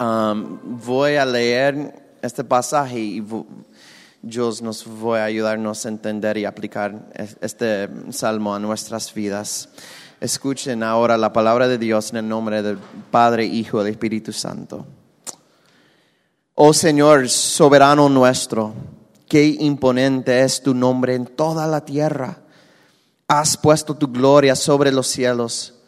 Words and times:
Voy 0.00 1.16
a 1.16 1.26
leer 1.26 2.16
este 2.22 2.42
pasaje 2.42 2.98
y 2.98 3.24
Dios 4.22 4.62
nos 4.62 4.86
va 4.86 5.20
a 5.20 5.24
ayudarnos 5.24 5.84
a 5.84 5.90
entender 5.90 6.38
y 6.38 6.46
aplicar 6.46 7.10
este 7.42 7.88
salmo 8.10 8.54
a 8.54 8.58
nuestras 8.58 9.12
vidas. 9.12 9.68
Escuchen 10.18 10.82
ahora 10.82 11.18
la 11.18 11.34
palabra 11.34 11.68
de 11.68 11.76
Dios 11.76 12.10
en 12.10 12.16
el 12.18 12.28
nombre 12.28 12.62
del 12.62 12.78
Padre, 13.10 13.44
Hijo 13.44 13.86
y 13.86 13.90
Espíritu 13.90 14.32
Santo. 14.32 14.86
Oh 16.54 16.72
Señor, 16.72 17.28
soberano 17.28 18.08
nuestro, 18.08 18.72
qué 19.28 19.44
imponente 19.44 20.42
es 20.42 20.62
tu 20.62 20.74
nombre 20.74 21.14
en 21.14 21.26
toda 21.26 21.66
la 21.66 21.84
tierra. 21.84 22.38
Has 23.28 23.56
puesto 23.58 23.94
tu 23.96 24.08
gloria 24.08 24.56
sobre 24.56 24.92
los 24.92 25.06
cielos. 25.06 25.79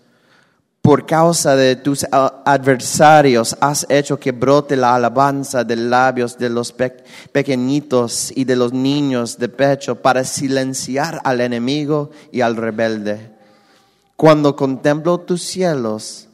Por 0.82 1.06
causa 1.06 1.54
de 1.54 1.76
tus 1.76 2.04
adversarios 2.10 3.56
has 3.60 3.86
hecho 3.88 4.18
que 4.18 4.32
brote 4.32 4.74
la 4.74 4.96
alabanza 4.96 5.62
de 5.62 5.76
labios 5.76 6.36
de 6.36 6.50
los 6.50 6.72
pequeñitos 6.72 8.32
y 8.34 8.42
de 8.44 8.56
los 8.56 8.72
niños 8.72 9.38
de 9.38 9.48
pecho 9.48 10.02
para 10.02 10.24
silenciar 10.24 11.20
al 11.22 11.40
enemigo 11.40 12.10
y 12.32 12.40
al 12.40 12.56
rebelde. 12.56 13.30
Cuando 14.16 14.56
contemplo 14.56 15.20
tus 15.20 15.42
cielos, 15.42 16.28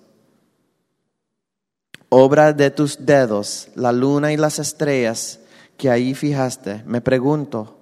obra 2.09 2.55
de 2.55 2.71
tus 2.71 3.05
dedos, 3.05 3.69
la 3.75 3.93
luna 3.93 4.33
y 4.33 4.39
las 4.39 4.59
estrellas 4.59 5.41
que 5.77 5.91
ahí 5.91 6.15
fijaste, 6.15 6.83
me 6.87 7.03
pregunto, 7.03 7.81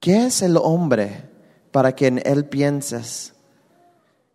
¿qué 0.00 0.26
es 0.26 0.40
el 0.40 0.56
hombre 0.56 1.28
para 1.72 1.94
que 1.94 2.06
en 2.06 2.22
él 2.24 2.46
pienses? 2.46 3.34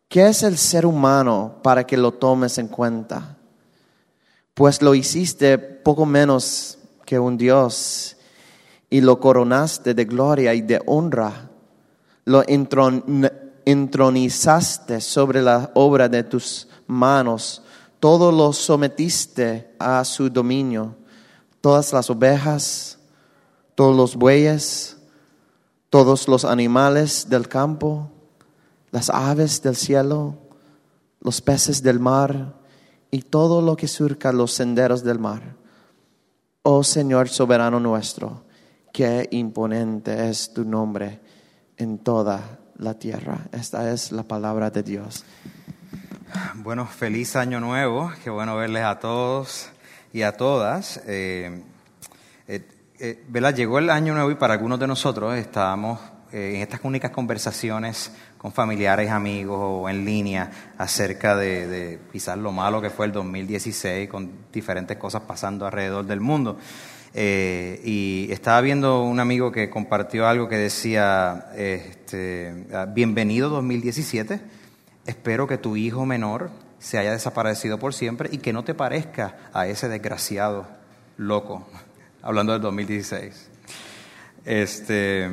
¿Qué 0.07 0.27
es 0.27 0.43
el 0.43 0.57
ser 0.57 0.85
humano 0.85 1.55
para 1.61 1.85
que 1.85 1.97
lo 1.97 2.13
tomes 2.13 2.57
en 2.57 2.67
cuenta? 2.67 3.37
Pues 4.53 4.81
lo 4.81 4.95
hiciste 4.95 5.57
poco 5.57 6.05
menos 6.05 6.77
que 7.05 7.19
un 7.19 7.37
Dios 7.37 8.17
y 8.89 9.01
lo 9.01 9.19
coronaste 9.19 9.93
de 9.93 10.05
gloria 10.05 10.53
y 10.53 10.61
de 10.61 10.81
honra. 10.85 11.49
Lo 12.25 12.43
entronizaste 13.65 15.01
sobre 15.01 15.41
la 15.41 15.71
obra 15.73 16.07
de 16.09 16.23
tus 16.23 16.67
manos 16.87 17.61
todo 17.99 18.31
lo 18.31 18.53
sometiste 18.53 19.75
a 19.79 20.03
su 20.05 20.29
dominio, 20.29 20.95
todas 21.61 21.91
las 21.93 22.09
ovejas, 22.09 22.99
todos 23.75 23.95
los 23.95 24.15
bueyes, 24.15 24.97
todos 25.89 26.27
los 26.27 26.45
animales 26.45 27.27
del 27.29 27.47
campo, 27.47 28.11
las 28.91 29.09
aves 29.09 29.61
del 29.61 29.75
cielo, 29.75 30.37
los 31.19 31.41
peces 31.41 31.83
del 31.83 31.99
mar 31.99 32.55
y 33.11 33.21
todo 33.21 33.61
lo 33.61 33.75
que 33.75 33.87
surca 33.87 34.31
los 34.31 34.53
senderos 34.53 35.03
del 35.03 35.19
mar. 35.19 35.55
Oh 36.63 36.83
Señor 36.83 37.29
soberano 37.29 37.79
nuestro, 37.79 38.45
qué 38.91 39.27
imponente 39.31 40.29
es 40.29 40.53
tu 40.53 40.65
nombre 40.65 41.19
en 41.77 41.99
toda 41.99 42.59
la 42.77 42.93
tierra. 42.93 43.47
Esta 43.51 43.91
es 43.91 44.11
la 44.11 44.23
palabra 44.23 44.69
de 44.69 44.83
Dios. 44.83 45.23
Bueno, 46.55 46.85
feliz 46.85 47.35
año 47.35 47.59
nuevo. 47.59 48.11
Qué 48.23 48.29
bueno 48.29 48.55
verles 48.55 48.83
a 48.83 48.99
todos 48.99 49.69
y 50.11 50.23
a 50.23 50.33
todas. 50.33 51.01
Eh, 51.07 51.63
eh, 52.47 52.67
eh 52.99 53.53
Llegó 53.55 53.79
el 53.79 53.89
año 53.89 54.13
nuevo 54.13 54.31
y 54.31 54.35
para 54.35 54.53
algunos 54.53 54.79
de 54.79 54.87
nosotros 54.87 55.35
estábamos 55.37 55.99
eh, 56.31 56.55
en 56.55 56.61
estas 56.61 56.81
únicas 56.83 57.11
conversaciones 57.11 58.11
con 58.37 58.51
familiares, 58.51 59.09
amigos 59.09 59.59
o 59.59 59.89
en 59.89 60.05
línea 60.05 60.73
acerca 60.77 61.35
de, 61.35 61.99
quizás 62.11 62.37
lo 62.37 62.51
malo 62.51 62.81
que 62.81 62.89
fue 62.89 63.05
el 63.05 63.11
2016 63.11 64.09
con 64.09 64.31
diferentes 64.53 64.97
cosas 64.97 65.23
pasando 65.23 65.65
alrededor 65.65 66.05
del 66.05 66.19
mundo. 66.19 66.57
y 67.13 68.27
estaba 68.29 68.61
viendo 68.61 69.03
un 69.03 69.19
amigo 69.19 69.51
que 69.51 69.69
compartió 69.69 70.27
algo 70.27 70.47
que 70.47 70.57
decía, 70.57 71.47
este, 71.55 72.67
bienvenido 72.93 73.49
2017 73.49 74.57
Espero 75.07 75.47
que 75.47 75.57
tu 75.57 75.77
hijo 75.77 76.05
menor 76.05 76.51
se 76.79 76.97
haya 76.97 77.13
desaparecido 77.13 77.79
por 77.79 77.93
siempre 77.93 78.29
y 78.29 78.39
que 78.39 78.51
no 78.51 78.65
te 78.65 78.73
parezca 78.73 79.37
a 79.53 79.65
ese 79.65 79.87
desgraciado 79.87 80.67
loco, 81.15 81.65
hablando 82.21 82.51
del 82.51 82.61
2016. 82.61 83.49
Este, 84.43 85.29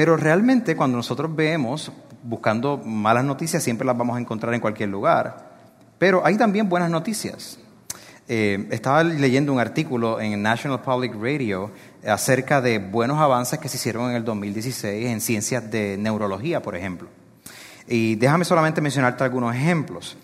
pero 0.00 0.16
realmente 0.16 0.74
cuando 0.76 0.96
nosotros 0.96 1.36
vemos, 1.36 1.92
buscando 2.22 2.78
malas 2.78 3.22
noticias, 3.22 3.62
siempre 3.62 3.86
las 3.86 3.98
vamos 3.98 4.16
a 4.16 4.18
encontrar 4.18 4.54
en 4.54 4.60
cualquier 4.62 4.88
lugar, 4.88 5.50
pero 5.98 6.24
hay 6.24 6.38
también 6.38 6.70
buenas 6.70 6.88
noticias. 6.88 7.58
Eh, 8.26 8.66
estaba 8.70 9.04
leyendo 9.04 9.52
un 9.52 9.60
artículo 9.60 10.18
en 10.18 10.40
National 10.40 10.80
Public 10.80 11.12
Radio 11.20 11.70
acerca 12.02 12.62
de 12.62 12.78
buenos 12.78 13.18
avances 13.18 13.58
que 13.58 13.68
se 13.68 13.76
hicieron 13.76 14.08
en 14.08 14.16
el 14.16 14.24
2016 14.24 15.06
en 15.06 15.20
ciencias 15.20 15.70
de 15.70 15.98
neurología, 15.98 16.62
por 16.62 16.74
ejemplo. 16.76 17.10
Y 17.86 18.14
déjame 18.14 18.46
solamente 18.46 18.80
mencionarte 18.80 19.22
algunos 19.22 19.54
ejemplos. 19.54 20.16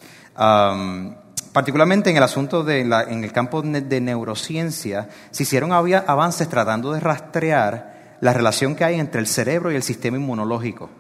particularmente 1.53 2.09
en 2.09 2.17
el 2.17 2.23
asunto 2.23 2.65
de 2.65 2.81
en 2.81 3.25
el 3.25 3.33
campo 3.33 3.61
de 3.61 4.01
neurociencia, 4.01 5.11
se 5.31 5.43
hicieron 5.43 5.71
avances 5.73 6.49
tratando 6.49 6.93
de 6.95 7.01
rastrear 7.01 7.96
la 8.21 8.33
relación 8.33 8.75
que 8.75 8.85
hay 8.85 8.99
entre 8.99 9.21
el 9.21 9.27
cerebro 9.27 9.71
y 9.71 9.77
el 9.77 9.83
sistema 9.83 10.17
inmunológico. 10.17 10.91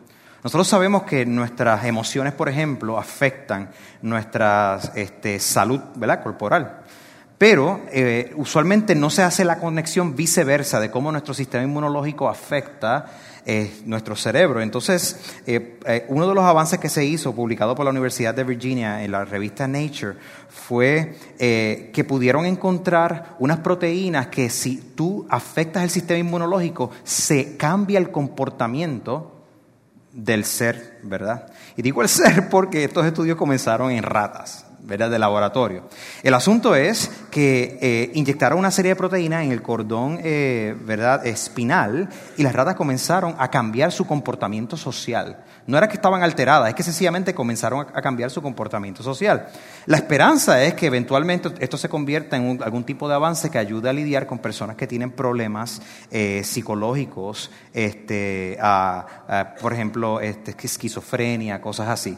Nosotros 0.42 0.68
sabemos 0.68 1.02
que 1.02 1.26
nuestras 1.26 1.84
emociones, 1.84 2.32
por 2.32 2.48
ejemplo, 2.48 2.98
afectan 2.98 3.70
nuestra 4.02 4.78
este, 4.94 5.40
salud 5.40 5.80
¿verdad? 5.96 6.22
corporal. 6.22 6.82
Pero 7.38 7.80
eh, 7.92 8.32
usualmente 8.36 8.94
no 8.94 9.10
se 9.10 9.22
hace 9.22 9.44
la 9.44 9.58
conexión 9.58 10.16
viceversa 10.16 10.80
de 10.80 10.90
cómo 10.90 11.12
nuestro 11.12 11.34
sistema 11.34 11.64
inmunológico 11.64 12.28
afecta 12.28 13.06
nuestro 13.84 14.16
cerebro. 14.16 14.60
Entonces, 14.60 15.20
eh, 15.46 15.78
eh, 15.86 16.04
uno 16.08 16.26
de 16.26 16.34
los 16.34 16.44
avances 16.44 16.80
que 16.80 16.88
se 16.88 17.04
hizo, 17.04 17.32
publicado 17.32 17.76
por 17.76 17.84
la 17.84 17.92
Universidad 17.92 18.34
de 18.34 18.42
Virginia 18.42 19.04
en 19.04 19.12
la 19.12 19.24
revista 19.24 19.68
Nature, 19.68 20.16
fue 20.48 21.14
eh, 21.38 21.90
que 21.94 22.02
pudieron 22.02 22.44
encontrar 22.44 23.36
unas 23.38 23.60
proteínas 23.60 24.26
que 24.28 24.50
si 24.50 24.78
tú 24.96 25.26
afectas 25.30 25.84
el 25.84 25.90
sistema 25.90 26.18
inmunológico, 26.18 26.90
se 27.04 27.56
cambia 27.56 28.00
el 28.00 28.10
comportamiento 28.10 29.44
del 30.12 30.44
ser, 30.44 30.98
¿verdad? 31.04 31.46
Y 31.76 31.82
digo 31.82 32.02
el 32.02 32.08
ser 32.08 32.48
porque 32.48 32.82
estos 32.82 33.06
estudios 33.06 33.36
comenzaron 33.36 33.92
en 33.92 34.02
ratas. 34.02 34.65
¿Verdad? 34.86 35.10
de 35.10 35.18
laboratorio. 35.18 35.82
El 36.22 36.32
asunto 36.34 36.74
es 36.76 37.10
que 37.30 37.78
eh, 37.82 38.10
inyectaron 38.14 38.58
una 38.58 38.70
serie 38.70 38.90
de 38.90 38.96
proteínas 38.96 39.44
en 39.44 39.50
el 39.50 39.60
cordón 39.60 40.20
eh, 40.22 40.76
¿verdad? 40.84 41.26
espinal 41.26 42.08
y 42.36 42.44
las 42.44 42.54
ratas 42.54 42.76
comenzaron 42.76 43.34
a 43.38 43.50
cambiar 43.50 43.90
su 43.90 44.06
comportamiento 44.06 44.76
social. 44.76 45.44
No 45.66 45.76
era 45.76 45.88
que 45.88 45.94
estaban 45.94 46.22
alteradas, 46.22 46.68
es 46.68 46.74
que 46.76 46.84
sencillamente 46.84 47.34
comenzaron 47.34 47.88
a, 47.92 48.00
cambiar 48.00 48.30
su 48.30 48.40
comportamiento 48.40 49.02
social. 49.02 49.48
La 49.86 49.96
esperanza 49.96 50.62
es 50.62 50.74
que 50.74 50.86
eventualmente 50.86 51.50
esto 51.58 51.76
se 51.76 51.88
convierta 51.88 52.36
en 52.36 52.62
algún 52.62 52.84
tipo 52.84 53.08
de 53.08 53.16
avance 53.16 53.50
que 53.50 53.58
ayude 53.58 53.90
a 53.90 53.92
lidiar 53.92 54.28
con 54.28 54.38
personas 54.38 54.76
que 54.76 54.86
tienen 54.86 55.10
problemas 55.10 55.82
eh, 56.12 56.42
psicológicos, 56.44 57.50
este, 57.72 58.56
por 59.60 59.72
ejemplo, 59.72 60.20
este, 60.20 60.54
esquizofrenia, 60.62 61.60
cosas 61.60 61.88
así. 61.88 62.16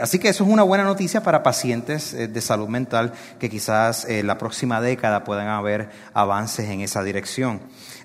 así 0.00 0.20
que 0.20 0.28
eso 0.28 0.44
es 0.44 0.50
una 0.50 0.62
buena 0.62 0.84
noticia 0.84 1.24
para 1.24 1.42
pacientes 1.42 1.95
eh, 2.14 2.28
de 2.28 2.40
salud 2.40 2.68
mental 2.68 3.12
que 3.38 3.50
quizás 3.50 4.04
en 4.04 4.16
eh, 4.16 4.22
la 4.22 4.38
próxima 4.38 4.80
década 4.80 5.24
puedan 5.24 5.48
haber 5.48 5.90
avances 6.14 6.68
en 6.68 6.80
esa 6.80 7.02
dirección. 7.02 7.60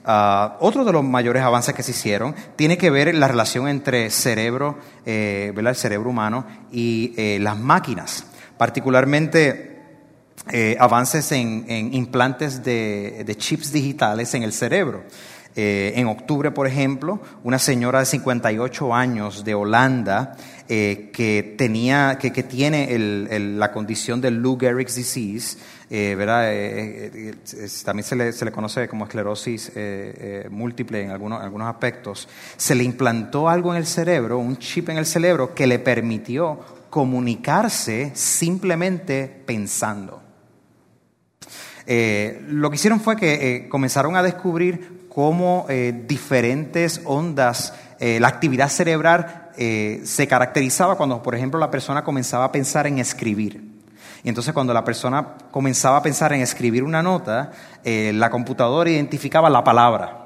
Ah, 0.05 0.57
otro 0.59 0.83
de 0.83 0.91
los 0.91 1.03
mayores 1.03 1.43
avances 1.43 1.75
que 1.75 1.83
se 1.83 1.91
hicieron 1.91 2.35
tiene 2.55 2.77
que 2.77 2.89
ver 2.89 3.13
la 3.13 3.27
relación 3.27 3.67
entre 3.67 4.09
cerebro, 4.09 4.77
eh, 5.05 5.53
el 5.55 5.75
cerebro 5.75 6.09
humano 6.09 6.45
y 6.71 7.38
las 7.39 7.57
máquinas. 7.57 8.25
Particularmente 8.57 9.69
avances 10.79 11.31
en, 11.31 11.65
en 11.67 11.93
implantes 11.93 12.63
de, 12.63 13.23
de, 13.25 13.35
chips 13.38 13.71
digitales 13.71 14.33
en 14.33 14.43
el 14.43 14.53
cerebro. 14.53 15.03
Eh, 15.56 15.94
en 15.95 16.07
octubre, 16.07 16.51
por 16.51 16.65
ejemplo, 16.65 17.19
una 17.44 17.59
señora 17.59 18.00
de 18.00 18.06
58 18.06 18.94
años 18.94 19.44
de 19.44 19.53
Holanda 19.53 20.38
eh, 20.74 21.09
que, 21.12 21.56
tenía, 21.57 22.18
que, 22.18 22.31
tiene 22.44 22.98
la 23.57 23.74
condición 23.74 24.21
del 24.21 24.36
Lou 24.36 24.57
Gehrig's 24.57 24.95
disease, 24.95 25.57
eh. 25.89 26.15
Eh, 26.18 27.33
también 27.83 28.06
se 28.06 28.45
le, 28.45 28.51
conoce 28.53 28.88
como 28.88 29.03
esclerosis 29.03 29.74
múltiple 30.50 31.01
en 31.01 31.12
algunos, 31.12 31.42
algunos 31.42 31.68
aspectos, 31.68 32.30
se 32.56 32.74
le 32.74 32.86
implantó 32.86 33.50
algo 33.50 33.74
en 33.74 33.80
el 33.80 33.86
cerebro, 33.86 34.38
un 34.38 34.56
chip 34.56 34.88
en 34.88 34.98
el 34.98 35.06
cerebro 35.06 35.53
que 35.53 35.68
le 35.68 35.77
permitió 35.77 36.62
comunicarse 36.89 38.13
simplemente 38.13 39.27
pensando. 39.45 40.21
Lo 41.86 42.69
que 42.69 42.75
hicieron 42.75 43.01
fue 43.01 43.18
que 43.18 43.68
comenzaron 43.69 44.15
a 44.15 44.24
descubrir 44.24 45.00
cómo 45.13 45.66
eh, 45.69 46.06
diferentes 46.08 47.02
ondas, 47.06 47.74
la 48.00 48.30
actividad 48.30 48.69
cerebral 48.69 49.52
se 49.56 50.28
caracterizaba 50.28 50.96
cuando, 50.96 51.22
por 51.22 51.36
ejemplo, 51.36 51.60
la 51.60 51.69
persona 51.69 52.04
comenzaba 52.04 52.46
a 52.46 52.52
pensar 52.52 52.88
en 52.88 52.98
escribir. 52.98 53.63
Y 54.24 54.30
entonces 54.30 54.56
cuando 54.56 54.74
la 54.74 54.84
persona 54.84 55.36
comenzaba 55.52 55.98
a 55.98 56.02
pensar 56.02 56.34
en 56.34 56.42
escribir 56.42 56.84
una 56.84 57.04
nota, 57.04 57.52
la 57.84 58.31
computadora 58.31 58.90
identificaba 58.90 59.52
la 59.52 59.63
palabra. 59.63 60.22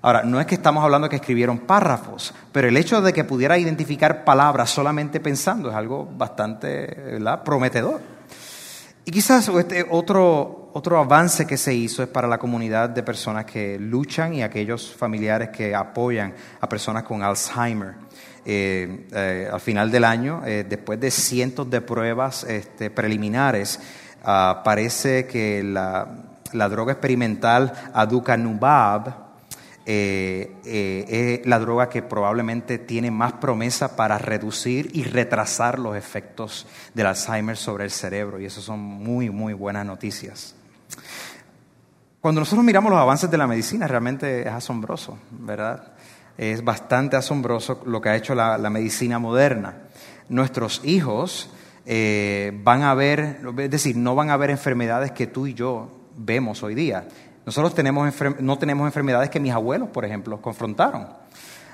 Ahora, 0.00 0.22
no 0.24 0.40
es 0.40 0.46
que 0.46 0.54
estamos 0.54 0.82
hablando 0.82 1.08
que 1.10 1.16
escribieron 1.16 1.58
párrafos, 1.58 2.34
pero 2.50 2.66
el 2.66 2.78
hecho 2.78 3.02
de 3.02 3.12
que 3.12 3.24
pudiera 3.24 3.58
identificar 3.58 4.24
palabras 4.24 4.70
solamente 4.70 5.20
pensando 5.20 5.68
es 5.68 5.76
algo 5.76 6.08
bastante 6.16 7.20
prometedor. 7.44 8.00
Y 9.04 9.10
quizás 9.10 9.48
este 9.48 9.86
otro, 9.90 10.61
otro 10.74 10.98
avance 10.98 11.46
que 11.46 11.58
se 11.58 11.74
hizo 11.74 12.02
es 12.02 12.08
para 12.08 12.26
la 12.26 12.38
comunidad 12.38 12.88
de 12.88 13.02
personas 13.02 13.44
que 13.44 13.78
luchan 13.78 14.34
y 14.34 14.42
aquellos 14.42 14.94
familiares 14.94 15.50
que 15.50 15.74
apoyan 15.74 16.34
a 16.60 16.68
personas 16.68 17.02
con 17.02 17.22
Alzheimer. 17.22 17.94
Eh, 18.44 19.06
eh, 19.12 19.48
al 19.52 19.60
final 19.60 19.90
del 19.90 20.04
año, 20.04 20.42
eh, 20.44 20.64
después 20.68 20.98
de 20.98 21.10
cientos 21.10 21.68
de 21.70 21.80
pruebas 21.80 22.44
este, 22.44 22.90
preliminares, 22.90 23.78
uh, 24.24 24.62
parece 24.64 25.26
que 25.26 25.62
la, 25.62 26.08
droga 26.68 26.92
experimental 26.92 27.72
aducanumab 27.92 29.30
es 29.84 31.46
la 31.46 31.58
droga 31.58 31.88
que 31.88 32.02
probablemente 32.02 32.78
tiene 32.78 33.10
más 33.10 33.34
promesa 33.34 33.96
para 33.96 34.16
reducir 34.16 34.90
y 34.92 35.02
retrasar 35.02 35.78
los 35.78 35.96
efectos 35.96 36.66
del 36.94 37.06
Alzheimer 37.06 37.56
sobre 37.56 37.84
el 37.84 37.90
cerebro. 37.90 38.40
Y 38.40 38.46
eso 38.46 38.60
son 38.60 38.78
muy, 38.78 39.28
muy 39.28 39.54
buenas 39.54 39.84
noticias. 39.84 40.54
Cuando 42.22 42.40
nosotros 42.40 42.64
miramos 42.64 42.92
los 42.92 43.00
avances 43.00 43.28
de 43.32 43.36
la 43.36 43.48
medicina, 43.48 43.88
realmente 43.88 44.42
es 44.42 44.46
asombroso, 44.46 45.18
¿verdad? 45.32 45.92
Es 46.38 46.62
bastante 46.62 47.16
asombroso 47.16 47.82
lo 47.84 48.00
que 48.00 48.10
ha 48.10 48.14
hecho 48.14 48.36
la, 48.36 48.56
medicina 48.70 49.18
moderna. 49.18 49.88
Nuestros 50.28 50.82
hijos 50.84 51.50
eh, 51.84 52.56
van 52.62 52.84
a 52.84 52.94
ver, 52.94 53.40
es 53.58 53.70
decir, 53.72 53.96
no 53.96 54.14
van 54.14 54.30
a 54.30 54.36
ver 54.36 54.50
enfermedades 54.50 55.10
que 55.10 55.26
tú 55.26 55.48
y 55.48 55.54
yo 55.54 55.90
vemos 56.16 56.62
hoy 56.62 56.76
día. 56.76 57.08
Nosotros 57.44 57.74
no 58.38 58.56
tenemos 58.56 58.86
enfermedades 58.86 59.28
que 59.28 59.40
mis 59.40 59.52
abuelos, 59.52 59.88
por 59.88 60.04
ejemplo, 60.04 60.40
confrontaron. 60.40 61.08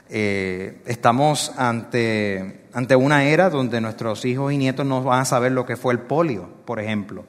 Eh, 0.08 0.80
estamos 0.86 1.52
ante, 1.58 2.64
una 2.96 3.24
era 3.24 3.50
donde 3.50 3.82
nuestros 3.82 4.24
hijos 4.24 4.50
y 4.50 4.56
nietos 4.56 4.86
no 4.86 5.02
van 5.02 5.20
a 5.20 5.24
saber 5.26 5.52
lo 5.52 5.66
que 5.66 5.76
fue 5.76 5.92
el 5.92 6.00
polio, 6.00 6.48
por 6.64 6.80
ejemplo. 6.80 7.26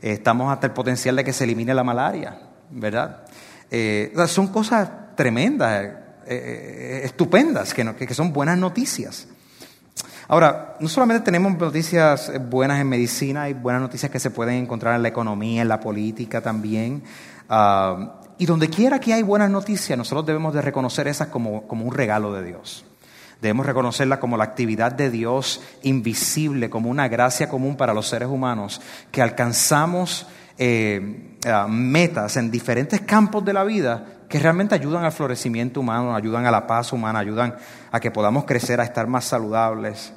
Eh, 0.00 0.12
estamos 0.12 0.50
ante 0.50 0.68
el 0.68 0.72
potencial 0.72 1.14
de 1.16 1.24
que 1.24 1.34
se 1.34 1.44
elimine 1.44 1.74
la 1.74 1.84
malaria, 1.84 2.53
¿verdad? 2.70 3.24
Eh, 3.70 4.12
son 4.26 4.48
cosas 4.48 4.90
tremendas, 5.16 5.88
estupendas, 6.26 7.74
que, 7.74 7.84
que 7.94 8.14
son 8.14 8.32
buenas 8.32 8.58
noticias. 8.58 9.28
Ahora, 10.26 10.76
no 10.80 10.88
solamente 10.88 11.22
tenemos 11.24 11.56
noticias 11.58 12.32
buenas 12.48 12.80
en 12.80 12.88
medicina, 12.88 13.42
hay 13.42 13.52
buenas 13.52 13.82
noticias 13.82 14.10
que 14.10 14.18
se 14.18 14.30
pueden 14.30 14.54
encontrar 14.56 14.96
en 14.96 15.02
la 15.02 15.08
economía, 15.08 15.62
en 15.62 15.68
la 15.68 15.80
política 15.80 16.40
también. 16.40 17.02
Ah, 17.48 18.20
y 18.38 18.46
donde 18.46 18.68
quiera 18.68 18.98
que 19.00 19.12
hay 19.12 19.22
buenas 19.22 19.50
noticias, 19.50 19.96
nosotros 19.98 20.24
debemos 20.26 20.54
de 20.54 20.62
reconocer 20.62 21.08
esas 21.08 21.28
como, 21.28 21.68
como 21.68 21.84
un 21.84 21.94
regalo 21.94 22.32
de 22.32 22.42
Dios. 22.42 22.86
Debemos 23.42 23.66
reconocerla 23.66 24.18
como 24.18 24.38
la 24.38 24.44
actividad 24.44 24.92
de 24.92 25.10
Dios 25.10 25.60
invisible, 25.82 26.70
como 26.70 26.88
una 26.88 27.08
gracia 27.08 27.48
común 27.48 27.76
para 27.76 27.92
los 27.92 28.08
seres 28.08 28.28
humanos, 28.28 28.80
que 29.10 29.20
alcanzamos 29.20 30.26
eh, 30.56 31.36
metas 31.68 32.36
en 32.36 32.50
diferentes 32.50 33.00
campos 33.02 33.44
de 33.44 33.52
la 33.52 33.64
vida 33.64 34.04
que 34.28 34.38
realmente 34.38 34.74
ayudan 34.74 35.04
al 35.04 35.12
florecimiento 35.12 35.80
humano, 35.80 36.14
ayudan 36.14 36.46
a 36.46 36.50
la 36.50 36.66
paz 36.66 36.92
humana, 36.92 37.18
ayudan 37.18 37.54
a 37.92 38.00
que 38.00 38.10
podamos 38.10 38.44
crecer, 38.44 38.80
a 38.80 38.84
estar 38.84 39.06
más 39.06 39.24
saludables. 39.24 40.12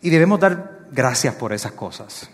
Y 0.00 0.10
debemos 0.10 0.40
dar 0.40 0.86
gracias 0.92 1.34
por 1.34 1.52
esas 1.52 1.72
cosas. 1.72 2.30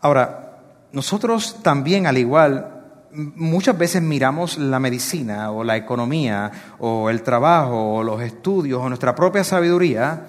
Ahora, 0.00 0.58
nosotros 0.92 1.58
también, 1.62 2.06
al 2.06 2.18
igual, 2.18 2.80
muchas 3.12 3.76
veces 3.76 4.02
miramos 4.02 4.58
la 4.58 4.78
medicina 4.78 5.50
o 5.50 5.64
la 5.64 5.76
economía 5.76 6.50
o 6.78 7.10
el 7.10 7.22
trabajo 7.22 7.94
o 7.94 8.02
los 8.02 8.20
estudios 8.22 8.80
o 8.80 8.88
nuestra 8.88 9.14
propia 9.14 9.42
sabiduría 9.42 10.26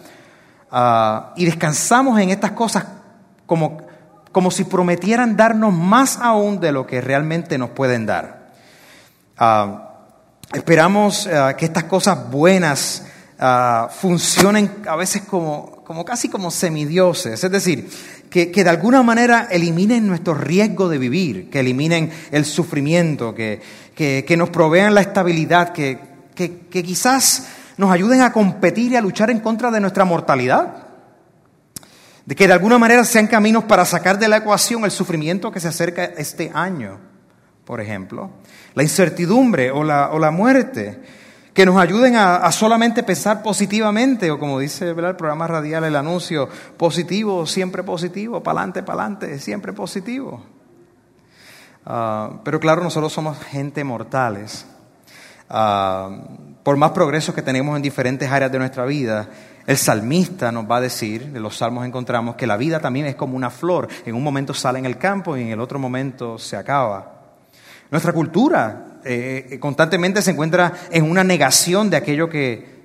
uh, 0.71 1.33
y 1.35 1.45
descansamos 1.45 2.19
en 2.19 2.31
estas 2.31 2.51
cosas 2.51 2.85
como, 3.45 3.77
como 4.31 4.51
si 4.51 4.63
prometieran 4.63 5.35
darnos 5.35 5.73
más 5.73 6.17
aún 6.17 6.59
de 6.59 6.71
lo 6.71 6.87
que 6.87 7.01
realmente 7.01 7.57
nos 7.57 7.71
pueden 7.71 8.05
dar. 8.05 8.51
Uh, 9.39 9.77
esperamos 10.53 11.25
uh, 11.25 11.55
que 11.57 11.65
estas 11.65 11.85
cosas 11.85 12.29
buenas 12.29 13.05
funcionen 13.89 14.83
a 14.87 14.95
veces 14.95 15.23
como, 15.23 15.83
como 15.83 16.05
casi 16.05 16.29
como 16.29 16.51
semidioses, 16.51 17.43
es 17.43 17.51
decir, 17.51 17.89
que, 18.29 18.51
de 18.51 18.69
alguna 18.69 19.01
manera 19.01 19.47
eliminen 19.49 20.05
nuestro 20.05 20.35
riesgo 20.35 20.87
de 20.89 20.99
vivir, 20.99 21.49
que 21.49 21.61
eliminen 21.61 22.11
el 22.29 22.45
sufrimiento, 22.45 23.33
que, 23.33 23.59
que 23.95 24.37
nos 24.37 24.51
provean 24.51 24.93
la 24.93 25.01
estabilidad, 25.01 25.73
que, 25.73 25.97
que 26.35 26.83
quizás 26.83 27.47
nos 27.77 27.91
ayuden 27.91 28.21
a 28.21 28.31
competir 28.31 28.91
y 28.91 28.95
a 28.95 29.01
luchar 29.01 29.31
en 29.31 29.39
contra 29.39 29.71
de 29.71 29.79
nuestra 29.79 30.05
mortalidad. 30.05 30.90
De 32.25 32.35
que 32.35 32.47
de 32.47 32.53
alguna 32.53 32.77
manera 32.77 33.03
sean 33.03 33.27
caminos 33.27 33.63
para 33.63 33.85
sacar 33.85 34.19
de 34.19 34.27
la 34.27 34.37
ecuación 34.37 34.85
el 34.85 34.91
sufrimiento 34.91 35.51
que 35.51 35.59
se 35.59 35.67
acerca 35.67 36.05
este 36.05 36.51
año, 36.53 36.99
por 37.65 37.81
ejemplo. 37.81 38.29
La 38.75 38.83
incertidumbre 38.83 39.71
o 39.71 39.83
la, 39.83 40.11
o 40.11 40.19
la 40.19 40.31
muerte 40.31 40.99
que 41.53 41.65
nos 41.65 41.77
ayuden 41.77 42.15
a, 42.15 42.49
solamente 42.51 43.03
pensar 43.03 43.43
positivamente, 43.43 44.31
o 44.31 44.39
como 44.39 44.59
dice 44.59 44.89
el 44.89 44.95
programa 45.15 45.47
radial, 45.47 45.83
el 45.83 45.95
anuncio, 45.95 46.47
positivo, 46.77 47.45
siempre 47.45 47.83
positivo, 47.83 48.41
para 48.41 48.61
adelante, 48.61 49.37
siempre 49.37 49.73
positivo. 49.73 50.41
Ah, 51.85 52.39
pero 52.43 52.59
claro, 52.59 52.83
nosotros 52.83 53.11
somos 53.11 53.37
gente 53.39 53.83
mortales. 53.83 54.65
Ah, 55.49 56.09
por 56.63 56.77
más 56.77 56.91
progreso 56.91 57.33
que 57.33 57.41
tenemos 57.41 57.75
en 57.75 57.81
diferentes 57.81 58.31
áreas 58.31 58.51
de 58.51 58.59
nuestra 58.59 58.85
vida, 58.85 59.27
el 59.65 59.77
salmista 59.77 60.51
nos 60.51 60.69
va 60.69 60.77
a 60.77 60.81
decir, 60.81 61.31
en 61.33 61.41
los 61.41 61.57
salmos 61.57 61.85
encontramos 61.85 62.35
que 62.35 62.47
la 62.47 62.57
vida 62.57 62.79
también 62.79 63.05
es 63.05 63.15
como 63.15 63.35
una 63.35 63.49
flor, 63.49 63.87
en 64.05 64.15
un 64.15 64.23
momento 64.23 64.53
sale 64.53 64.79
en 64.79 64.85
el 64.85 64.97
campo 64.97 65.37
y 65.37 65.43
en 65.43 65.49
el 65.49 65.59
otro 65.59 65.79
momento 65.79 66.37
se 66.37 66.57
acaba. 66.57 67.21
Nuestra 67.91 68.13
cultura 68.13 68.99
eh, 69.03 69.57
constantemente 69.59 70.21
se 70.21 70.31
encuentra 70.31 70.73
en 70.89 71.09
una 71.09 71.23
negación 71.23 71.89
de 71.89 71.97
aquello 71.97 72.29
que, 72.29 72.81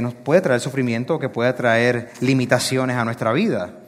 nos 0.00 0.14
puede 0.14 0.40
traer 0.40 0.60
sufrimiento 0.60 1.16
o 1.16 1.18
que 1.18 1.28
puede 1.28 1.52
traer 1.54 2.12
limitaciones 2.20 2.96
a 2.96 3.04
nuestra 3.04 3.32
vida. 3.32 3.78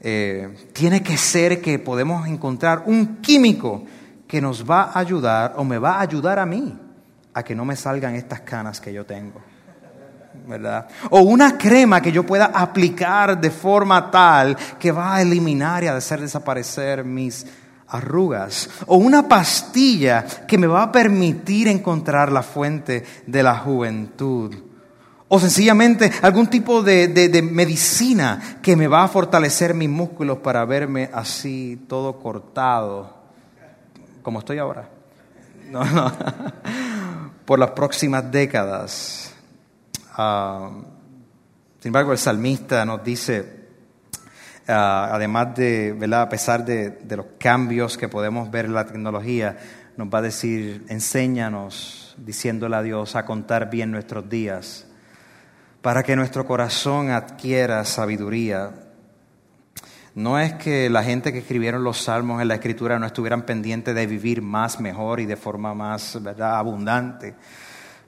Eh, 0.00 0.68
tiene 0.72 1.02
que 1.02 1.16
ser 1.16 1.60
que 1.60 1.78
podemos 1.78 2.26
encontrar 2.28 2.84
un 2.86 3.16
químico 3.16 3.84
que 4.26 4.40
nos 4.40 4.68
va 4.68 4.84
a 4.84 4.98
ayudar 4.98 5.54
o 5.56 5.64
me 5.64 5.78
va 5.78 5.96
a 5.96 6.00
ayudar 6.00 6.38
a 6.38 6.46
mí 6.46 6.78
a 7.34 7.42
que 7.42 7.54
no 7.54 7.64
me 7.64 7.76
salgan 7.76 8.14
estas 8.14 8.40
canas 8.40 8.80
que 8.80 8.92
yo 8.92 9.04
tengo. 9.04 9.53
¿Verdad? 10.46 10.88
O 11.10 11.20
una 11.20 11.56
crema 11.56 12.00
que 12.00 12.12
yo 12.12 12.24
pueda 12.24 12.46
aplicar 12.46 13.40
de 13.40 13.50
forma 13.50 14.10
tal 14.10 14.56
que 14.78 14.92
va 14.92 15.16
a 15.16 15.22
eliminar 15.22 15.84
y 15.84 15.86
a 15.86 15.96
hacer 15.96 16.20
desaparecer 16.20 17.04
mis 17.04 17.46
arrugas. 17.88 18.68
O 18.86 18.96
una 18.96 19.28
pastilla 19.28 20.24
que 20.46 20.58
me 20.58 20.66
va 20.66 20.84
a 20.84 20.92
permitir 20.92 21.68
encontrar 21.68 22.30
la 22.30 22.42
fuente 22.42 23.04
de 23.26 23.42
la 23.42 23.56
juventud. 23.58 24.54
O 25.28 25.40
sencillamente 25.40 26.12
algún 26.22 26.46
tipo 26.48 26.82
de, 26.82 27.48
medicina 27.50 28.58
que 28.62 28.76
me 28.76 28.86
va 28.86 29.04
a 29.04 29.08
fortalecer 29.08 29.74
mis 29.74 29.88
músculos 29.88 30.38
para 30.38 30.64
verme 30.64 31.10
así 31.12 31.84
todo 31.88 32.18
cortado 32.18 33.24
como 34.22 34.38
estoy 34.40 34.58
ahora. 34.58 34.88
Por 37.44 37.58
las 37.58 37.70
próximas 37.72 38.30
décadas 38.32 39.23
ah, 40.16 40.70
sin 41.80 41.88
embargo 41.88 42.12
el 42.12 42.18
salmista 42.18 42.84
nos 42.84 43.04
dice 43.04 43.64
Ah, 44.66 45.10
además 45.12 45.54
de, 45.54 45.92
¿verdad? 45.92 46.22
a 46.22 46.28
pesar 46.30 46.64
de, 46.64 46.98
los 47.10 47.26
cambios 47.38 47.98
que 47.98 48.08
podemos 48.08 48.50
ver 48.50 48.64
en 48.64 48.74
la 48.74 48.86
tecnología, 48.86 49.58
nos 49.96 50.08
va 50.08 50.18
a 50.18 50.22
decir, 50.22 50.86
enséñanos, 50.88 52.14
diciéndole 52.16 52.76
a 52.76 52.82
Dios, 52.82 53.14
a 53.14 53.26
contar 53.26 53.68
bien 53.68 53.90
nuestros 53.90 54.28
días, 54.28 54.86
para 55.82 56.02
que 56.02 56.16
nuestro 56.16 56.46
corazón 56.46 57.10
adquiera 57.10 57.84
sabiduría. 57.84 58.70
No 60.14 60.38
es 60.38 60.54
que 60.54 60.88
la 60.88 61.02
gente 61.02 61.32
que 61.32 61.40
escribieron 61.40 61.84
los 61.84 62.02
salmos 62.02 62.40
en 62.40 62.48
la 62.48 62.54
escritura 62.54 62.98
no 62.98 63.04
estuvieran 63.04 63.42
pendientes 63.42 63.94
de 63.94 64.06
vivir 64.06 64.40
más, 64.40 64.80
mejor 64.80 65.20
y 65.20 65.26
de 65.26 65.36
forma 65.36 65.74
más 65.74 66.18
abundante. 66.40 67.34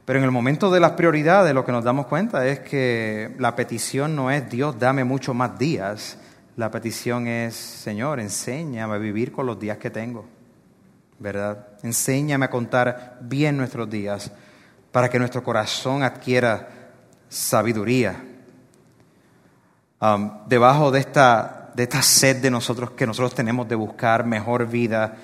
Pero 0.07 0.21
en 0.21 0.25
el 0.25 0.31
momento 0.31 0.71
de 0.71 0.79
las 0.79 0.93
prioridades 0.93 1.53
lo 1.53 1.65
que 1.65 1.73
nos 1.73 1.83
damos 1.83 2.07
cuenta 2.07 2.47
es 2.47 2.61
que 2.61 3.35
la 3.41 3.57
petición 3.57 4.15
no 4.15 4.31
es 4.31 4.49
Dios, 4.49 4.79
dame 4.79 5.03
mucho 5.03 5.35
más 5.35 5.59
días. 5.59 6.17
La 6.57 6.71
petición 6.71 7.27
es, 7.27 7.57
Señor, 7.57 8.21
enséñame 8.21 8.95
a 8.95 8.99
vivir 8.99 9.33
con 9.33 9.47
los 9.47 9.59
días 9.59 9.79
que 9.79 9.91
tengo. 9.91 10.25
¿Verdad? 11.19 11.67
Enséñame 11.83 12.45
a 12.45 12.51
contar 12.51 13.19
bien 13.21 13.57
nuestros 13.57 13.91
días 13.91 14.31
para 14.93 15.09
que 15.09 15.19
nuestro 15.19 15.43
corazón 15.43 16.05
adquiera 16.05 16.69
sabiduría. 17.29 18.23
Debajo 20.47 20.93
de 20.93 21.01
esta, 21.01 21.73
de 21.75 21.83
esta 21.83 22.01
sed 22.01 22.41
de 22.41 22.51
nosotros 22.51 22.93
que 22.93 23.07
nosotros 23.07 23.35
tenemos 23.35 23.69
de 23.69 23.75
buscar 23.75 24.25
mejor 24.25 24.69
vida, 24.69 25.17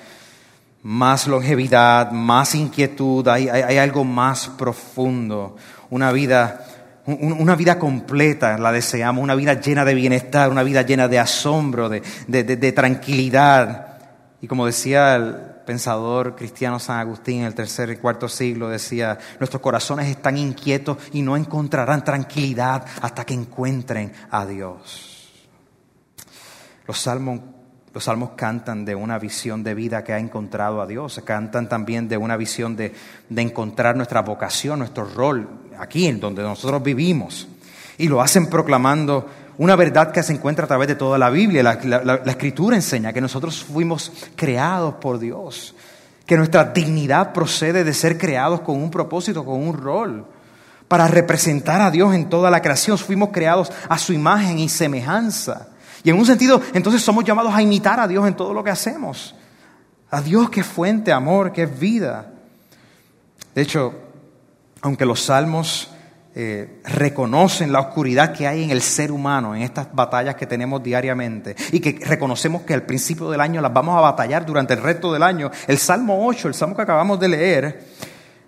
más 0.82 1.28
longevidad, 1.28 2.10
más 2.10 2.54
inquietud, 2.54 3.26
hay, 3.28 3.48
algo 3.48 4.04
más 4.04 4.48
profundo, 4.48 5.56
una 5.90 6.10
vida, 6.10 6.64
una 7.06 7.54
vida 7.54 7.78
completa, 7.78 8.58
la 8.58 8.72
deseamos, 8.72 9.22
una 9.22 9.34
vida 9.34 9.60
llena 9.60 9.84
de 9.84 9.94
bienestar, 9.94 10.50
una 10.50 10.64
vida 10.64 10.82
llena 10.82 11.06
de 11.06 11.18
asombro, 11.20 11.88
de, 11.88 12.02
de 12.28 12.72
tranquilidad. 12.72 13.98
Y 14.40 14.48
como 14.48 14.66
decía 14.66 15.14
el 15.14 15.36
pensador 15.64 16.34
cristiano 16.34 16.80
San 16.80 16.98
Agustín 16.98 17.40
en 17.40 17.46
el 17.46 17.54
tercer 17.54 17.90
y 17.90 17.96
cuarto 17.96 18.28
siglo, 18.28 18.68
decía, 18.68 19.18
nuestros 19.38 19.62
corazones 19.62 20.08
están 20.08 20.36
inquietos 20.36 20.98
y 21.12 21.22
no 21.22 21.36
encontrarán 21.36 22.02
tranquilidad 22.04 22.84
hasta 23.00 23.24
que 23.24 23.34
encuentren 23.34 24.12
a 24.30 24.44
Dios. 24.44 25.12
Los 26.86 26.98
salmos 26.98 27.40
los 27.94 28.04
salmos 28.04 28.30
cantan 28.36 28.84
de 28.84 28.94
una 28.94 29.18
visión 29.18 29.62
de 29.62 29.74
vida 29.74 30.02
que 30.02 30.14
ha 30.14 30.18
encontrado 30.18 30.80
a 30.80 30.86
Dios, 30.86 31.20
cantan 31.24 31.68
también 31.68 32.08
de 32.08 32.16
una 32.16 32.36
visión 32.36 32.74
de, 32.74 32.94
encontrar 33.36 33.96
nuestra 33.96 34.22
vocación, 34.22 34.78
nuestro 34.78 35.04
rol 35.04 35.48
aquí 35.78 36.06
en 36.06 36.18
donde 36.18 36.42
nosotros 36.42 36.82
vivimos. 36.82 37.48
Y 37.98 38.08
lo 38.08 38.22
hacen 38.22 38.46
proclamando 38.46 39.28
una 39.58 39.76
verdad 39.76 40.10
que 40.10 40.22
se 40.22 40.32
encuentra 40.32 40.64
a 40.64 40.68
través 40.68 40.88
de 40.88 40.94
toda 40.94 41.18
la 41.18 41.28
Biblia. 41.28 41.62
La, 41.62 42.22
escritura 42.24 42.76
enseña 42.76 43.12
que 43.12 43.20
nosotros 43.20 43.62
fuimos 43.62 44.10
creados 44.36 44.94
por 44.94 45.18
Dios, 45.18 45.74
que 46.24 46.38
nuestra 46.38 46.64
dignidad 46.64 47.34
procede 47.34 47.84
de 47.84 47.92
ser 47.92 48.16
creados 48.16 48.62
con 48.62 48.76
un 48.76 48.90
propósito, 48.90 49.44
con 49.44 49.60
un 49.60 49.76
rol, 49.76 50.24
para 50.88 51.08
representar 51.08 51.82
a 51.82 51.90
Dios 51.90 52.14
en 52.14 52.30
toda 52.30 52.50
la 52.50 52.62
creación. 52.62 52.96
Fuimos 52.96 53.28
creados 53.32 53.70
a 53.86 53.98
su 53.98 54.14
imagen 54.14 54.58
y 54.58 54.70
semejanza. 54.70 55.68
Y 56.04 56.10
en 56.10 56.18
un 56.18 56.26
sentido, 56.26 56.60
entonces 56.72 57.02
somos 57.02 57.24
llamados 57.24 57.54
a 57.54 57.62
imitar 57.62 58.00
a 58.00 58.08
Dios 58.08 58.26
en 58.26 58.34
todo 58.34 58.52
lo 58.52 58.64
que 58.64 58.70
hacemos. 58.70 59.34
A 60.10 60.20
Dios 60.20 60.50
que 60.50 60.60
es 60.60 60.66
fuente, 60.66 61.12
amor, 61.12 61.52
que 61.52 61.62
es 61.62 61.78
vida. 61.78 62.32
De 63.54 63.62
hecho, 63.62 63.94
aunque 64.80 65.06
los 65.06 65.22
salmos 65.22 65.90
eh, 66.34 66.80
reconocen 66.84 67.72
la 67.72 67.80
oscuridad 67.80 68.32
que 68.32 68.46
hay 68.48 68.64
en 68.64 68.70
el 68.70 68.80
ser 68.80 69.12
humano, 69.12 69.54
en 69.54 69.62
estas 69.62 69.94
batallas 69.94 70.34
que 70.34 70.46
tenemos 70.46 70.82
diariamente, 70.82 71.54
y 71.72 71.80
que 71.80 72.04
reconocemos 72.04 72.62
que 72.62 72.74
al 72.74 72.82
principio 72.82 73.30
del 73.30 73.40
año 73.40 73.60
las 73.60 73.72
vamos 73.72 73.96
a 73.96 74.00
batallar 74.00 74.46
durante 74.46 74.74
el 74.74 74.82
resto 74.82 75.12
del 75.12 75.22
año, 75.22 75.50
el 75.66 75.78
Salmo 75.78 76.26
8, 76.26 76.48
el 76.48 76.54
Salmo 76.54 76.74
que 76.74 76.82
acabamos 76.82 77.20
de 77.20 77.28
leer, 77.28 77.84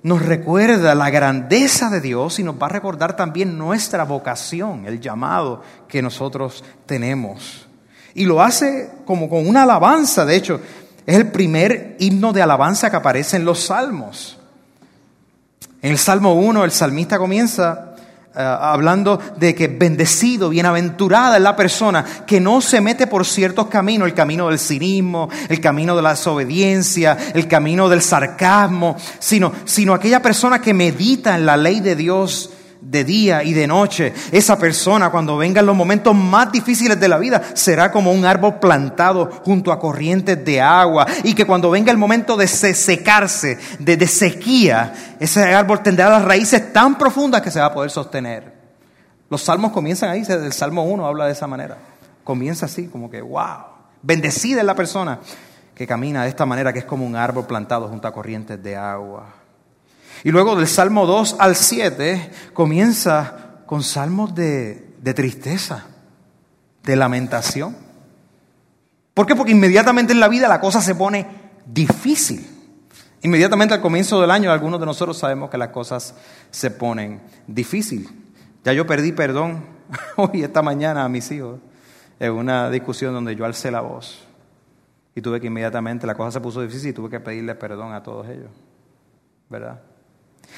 nos 0.05 0.21
recuerda 0.21 0.95
la 0.95 1.09
grandeza 1.09 1.89
de 1.89 2.03
Dios 2.03 2.39
y 2.39 2.45
nos 2.45 2.57
va 2.61 2.67
a 2.67 2.69
recordar 2.69 3.17
también 3.17 3.57
nuestra 3.57 4.05
vocación, 4.05 4.85
el 4.85 5.01
llamado 5.01 5.63
que 5.89 6.03
nosotros 6.03 6.63
tenemos. 6.85 7.67
Y 8.15 8.27
lo 8.27 8.43
hace 8.43 8.91
como 9.07 9.31
con 9.31 9.49
una 9.49 9.63
alabanza, 9.63 10.27
de 10.27 10.37
hecho, 10.37 10.61
es 11.07 11.17
el 11.17 11.33
primer 11.33 11.97
himno 11.99 12.35
de 12.35 12.43
alabanza 12.43 12.91
que 12.91 12.97
aparece 12.97 13.39
en 13.39 13.47
los 13.47 13.65
salmos. 13.65 14.39
En 15.81 15.93
el 15.93 15.99
Salmo 15.99 16.35
1 16.35 16.65
el 16.65 16.71
salmista 16.71 17.17
comienza 17.17 17.94
eh, 18.37 18.43
hablando 18.43 19.21
de 19.37 19.55
que 19.55 19.69
bendecido, 19.69 20.49
bienaventurada 20.49 21.37
es 21.37 21.43
la 21.43 21.55
persona 21.55 22.05
que 22.27 22.41
no 22.41 22.61
se 22.61 22.81
mete 22.81 23.07
por 23.07 23.25
ciertos 23.25 23.69
caminos, 23.69 24.09
el 24.09 24.15
camino 24.15 24.49
del 24.49 24.59
cinismo, 24.59 25.29
el 25.49 25.61
camino 25.61 25.95
de 25.95 26.03
la 26.03 26.11
desobediencia, 26.11 27.17
el 27.33 27.47
camino 27.47 27.89
del 27.89 28.03
sarcasmo, 28.03 28.97
sino, 29.19 29.53
sino 29.65 29.95
aquella 29.95 30.21
persona 30.21 30.61
que 30.61 30.75
medita 30.75 31.37
en 31.37 31.47
la 31.47 31.57
ley 31.57 31.79
de 31.79 31.95
Dios 31.95 32.51
de 32.85 33.05
día 33.05 33.43
y 33.43 33.53
de 33.53 33.67
noche. 33.67 34.13
Esa 34.31 34.59
persona 34.59 35.11
cuando 35.11 35.37
vengan 35.37 35.67
los 35.67 35.77
momentos 35.77 36.15
más 36.15 36.53
difíciles 36.53 36.99
de 37.01 37.09
la 37.09 37.19
vida 37.19 37.43
será 37.55 37.91
como 37.91 38.13
un 38.13 38.25
árbol 38.25 38.59
plantado 38.61 39.31
junto 39.45 39.73
a 39.73 39.79
corrientes 39.79 40.45
de 40.45 40.61
agua 40.61 41.07
y 41.25 41.35
que 41.35 41.47
cuando 41.47 41.71
venga 41.71 41.91
el 41.91 41.99
momento 41.99 42.37
de 42.37 42.47
secarse, 42.47 43.59
de, 43.79 44.07
sequía, 44.07 45.17
ese 45.19 45.55
árbol 45.55 45.83
tendrá 45.83 46.11
las 46.11 46.25
raíces 46.25 46.73
tan 46.73 46.97
profundas 46.97 47.43
que 47.43 47.51
se 47.51 47.61
va 47.61 47.67
a 47.67 47.75
poder 47.75 47.91
sostener. 47.91 48.53
Los 49.31 49.43
salmos 49.43 49.73
comienzan 49.73 50.11
ahí, 50.11 50.23
el 50.29 50.53
Salmo 50.53 50.85
1 50.85 51.07
habla 51.07 51.27
de 51.27 51.33
esa 51.33 51.47
manera. 51.47 51.79
Comienza 52.23 52.67
así, 52.67 52.87
como 52.89 53.11
que, 53.11 53.21
wow, 53.21 53.65
bendecida 54.03 54.61
es 54.61 54.67
la 54.67 54.75
persona 54.75 55.19
que 55.75 55.87
camina 55.87 56.23
de 56.23 56.29
esta 56.29 56.47
manera, 56.47 56.73
que 56.73 56.81
es 56.81 56.85
como 56.85 57.05
un 57.05 57.17
árbol 57.17 57.47
plantado 57.47 57.89
junto 57.89 58.07
a 58.07 58.13
corrientes 58.13 58.63
de 58.63 58.77
agua. 58.77 59.44
Y 60.25 60.31
luego 60.31 60.57
del 60.57 60.67
Salmo 60.67 61.07
2 61.07 61.37
al 61.39 61.55
7 61.55 62.31
comienza 62.55 63.61
con 63.67 63.83
salmos 63.83 64.35
de, 64.35 64.95
de 64.99 65.13
tristeza, 65.15 65.85
de 66.83 66.97
lamentación. 66.97 67.77
¿Por 69.13 69.27
qué? 69.27 69.37
Porque 69.37 69.53
inmediatamente 69.53 70.15
en 70.15 70.21
la 70.21 70.29
vida 70.29 70.49
la 70.49 70.61
cosa 70.61 70.81
se 70.81 70.95
pone 70.95 71.27
difícil. 71.67 72.51
Inmediatamente 73.21 73.75
al 73.75 73.83
comienzo 73.83 74.19
del 74.21 74.31
año 74.31 74.51
algunos 74.51 74.81
de 74.81 74.87
nosotros 74.87 75.19
sabemos 75.19 75.51
que 75.51 75.59
las 75.59 75.69
cosas 75.69 76.15
se 76.51 76.71
ponen 76.71 77.21
difíciles. 77.47 78.09
Ya 78.65 78.73
yo 78.73 78.87
perdí 78.87 79.13
perdón 79.13 79.67
hoy, 80.17 80.43
esta 80.43 80.63
mañana, 80.63 81.05
a 81.05 81.09
mis 81.11 81.31
hijos 81.31 81.61
en 82.19 82.33
una 82.33 82.71
discusión 82.71 83.13
donde 83.13 83.37
yo 83.37 83.45
alcé 83.45 83.71
la 83.71 83.83
voz 83.83 84.25
y 85.15 85.21
tuve 85.21 85.39
que 85.39 85.49
inmediatamente, 85.49 86.07
la 86.07 86.15
cosa 86.15 86.31
se 86.33 86.41
puso 86.41 86.63
difícil 86.63 86.91
y 86.91 86.93
tuve 86.95 87.11
que 87.11 87.21
pedirle 87.21 87.55
perdón 87.55 87.93
a 87.93 88.03
todos 88.03 88.27
ellos. 88.29 88.51
¿Verdad? 89.51 89.81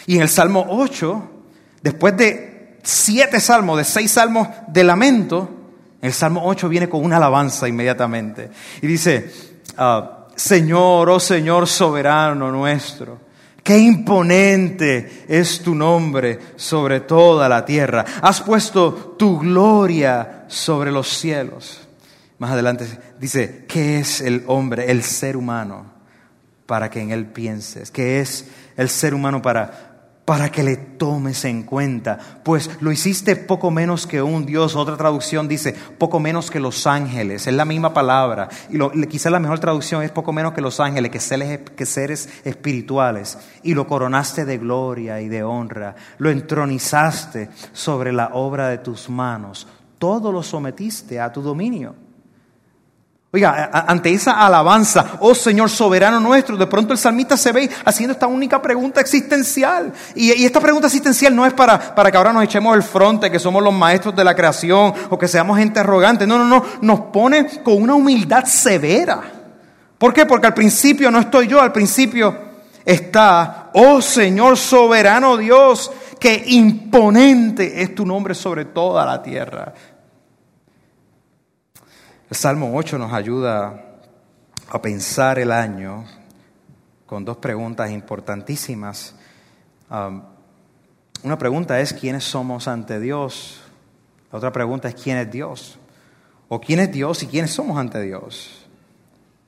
Y 0.07 0.16
en 0.16 0.23
el 0.23 0.28
Salmo 0.28 0.66
8, 0.69 1.31
después 1.83 2.16
de 2.16 2.78
siete 2.83 3.40
salmos, 3.40 3.78
de 3.78 3.85
seis 3.85 4.12
salmos 4.12 4.49
de 4.69 4.85
lamento, 4.85 5.50
el 6.00 6.12
Salmo 6.12 6.43
8 6.45 6.69
viene 6.69 6.88
con 6.88 7.05
una 7.05 7.16
alabanza 7.16 7.69
inmediatamente. 7.69 8.50
Y 8.81 8.87
dice, 8.87 9.31
ah, 9.76 10.26
Señor, 10.37 11.09
oh 11.11 11.19
Señor 11.19 11.66
soberano 11.66 12.52
nuestro, 12.52 13.19
qué 13.62 13.78
imponente 13.78 15.25
es 15.26 15.62
tu 15.62 15.75
nombre 15.75 16.38
sobre 16.55 17.00
toda 17.00 17.49
la 17.49 17.64
tierra. 17.64 18.05
Has 18.23 18.40
puesto 18.40 19.14
tu 19.19 19.38
gloria 19.40 20.45
sobre 20.47 20.93
los 20.93 21.09
cielos. 21.09 21.81
Más 22.38 22.50
adelante 22.50 22.87
dice, 23.19 23.64
¿qué 23.66 23.99
es 23.99 24.21
el 24.21 24.45
hombre, 24.47 24.90
el 24.90 25.02
ser 25.02 25.37
humano, 25.37 25.87
para 26.66 26.90
que 26.90 27.00
en 27.00 27.11
él 27.11 27.26
pienses? 27.26 27.90
¿Qué 27.90 28.21
es 28.21 28.45
el 28.76 28.88
ser 28.88 29.14
humano 29.14 29.42
para 29.42 29.97
para 30.26 30.50
que 30.50 30.64
le 30.64 30.76
tomes 30.76 31.45
en 31.45 31.62
cuenta, 31.62 32.18
pues 32.42 32.68
lo 32.80 32.90
hiciste 32.90 33.37
poco 33.37 33.71
menos 33.71 34.09
que 34.09 34.21
un 34.21 34.45
Dios. 34.45 34.75
Otra 34.75 34.97
traducción 34.97 35.47
dice 35.47 35.73
poco 35.73 36.18
menos 36.18 36.50
que 36.50 36.59
los 36.59 36.85
ángeles, 36.88 37.47
es 37.47 37.54
la 37.54 37.64
misma 37.64 37.95
palabra. 37.95 38.49
Y 38.68 38.76
lo, 38.76 38.90
quizá 38.90 39.30
la 39.30 39.38
mejor 39.38 39.61
traducción 39.61 40.02
es 40.02 40.11
poco 40.11 40.33
menos 40.33 40.52
que 40.52 40.61
los 40.61 40.80
ángeles, 40.80 41.12
que 41.12 41.21
seres, 41.21 41.61
que 41.76 41.87
seres 41.87 42.28
espirituales. 42.42 43.38
Y 43.62 43.75
lo 43.75 43.87
coronaste 43.87 44.45
de 44.45 44.59
gloria 44.59 45.21
y 45.21 45.28
de 45.28 45.45
honra, 45.45 45.95
lo 46.18 46.28
entronizaste 46.28 47.49
sobre 47.73 48.12
la 48.12 48.30
obra 48.33 48.66
de 48.68 48.78
tus 48.78 49.09
manos, 49.09 49.68
todo 50.00 50.33
lo 50.33 50.42
sometiste 50.42 51.21
a 51.21 51.30
tu 51.30 51.40
dominio. 51.40 52.05
Oiga, 53.37 53.69
ante 53.71 54.14
esa 54.14 54.33
alabanza, 54.33 55.19
oh 55.21 55.35
Señor 55.35 55.69
soberano 55.69 56.19
nuestro, 56.19 56.57
de 56.57 56.66
pronto 56.66 56.95
el 56.95 56.99
salmista 56.99 57.37
se 57.37 57.52
ve 57.52 57.69
haciendo 57.85 58.14
esta 58.14 58.26
única 58.26 58.62
pregunta 58.62 58.99
existencial. 59.02 59.93
Y, 60.14 60.31
esta 60.43 60.59
pregunta 60.59 60.87
existencial 60.87 61.37
no 61.37 61.45
es 61.45 61.52
para, 61.52 61.95
para 61.95 62.11
que 62.11 62.16
ahora 62.16 62.33
nos 62.33 62.45
echemos 62.45 62.75
el 62.75 62.83
fronte, 62.83 63.31
que 63.31 63.38
somos 63.38 63.62
los 63.62 63.75
maestros 63.75 64.16
de 64.16 64.25
la 64.25 64.35
creación 64.35 64.95
o 65.11 65.19
que 65.19 65.28
seamos 65.28 65.59
gente 65.59 65.78
arrogante. 65.78 66.26
No, 66.26 66.38
no, 66.38 66.47
no, 66.47 66.64
nos 66.81 67.00
pone 67.12 67.47
con 67.62 67.83
una 67.83 67.95
humildad 67.95 68.47
severa. 68.47 69.21
¿Por 69.99 70.14
qué? 70.14 70.25
Porque 70.25 70.47
al 70.47 70.55
principio 70.55 71.11
no 71.11 71.19
estoy 71.19 71.47
yo, 71.47 71.61
al 71.61 71.73
principio 71.73 72.35
está, 72.87 73.69
oh 73.75 74.00
Señor 74.00 74.57
soberano 74.57 75.37
Dios, 75.37 75.93
que 76.19 76.43
imponente 76.47 77.83
es 77.83 77.95
tu 77.95 78.07
nombre 78.07 78.35
sobre 78.35 78.64
toda 78.64 79.05
la 79.05 79.23
tierra. 79.23 79.75
El 82.28 82.37
Salmo 82.37 82.76
8 82.76 82.99
nos 82.99 83.12
ayuda 83.12 84.00
a 84.68 84.83
pensar 84.83 85.38
el 85.38 85.52
año 85.52 86.04
con 87.06 87.25
dos 87.25 87.37
preguntas 87.37 87.88
importantísimas. 87.92 89.14
Una 91.23 91.38
pregunta 91.38 91.78
es 91.78 91.92
quiénes 91.92 92.25
somos 92.25 92.66
ante 92.66 92.99
Dios. 92.99 93.61
La 94.33 94.38
otra 94.38 94.50
pregunta 94.50 94.88
es 94.88 94.97
quién 94.97 95.18
es 95.18 95.30
Dios. 95.30 95.78
O 96.49 96.61
quién 96.61 96.80
es 96.80 96.90
Dios 96.90 97.23
y 97.23 97.28
quiénes 97.28 97.52
somos 97.52 97.78
ante 97.78 98.02
Dios. 98.02 98.66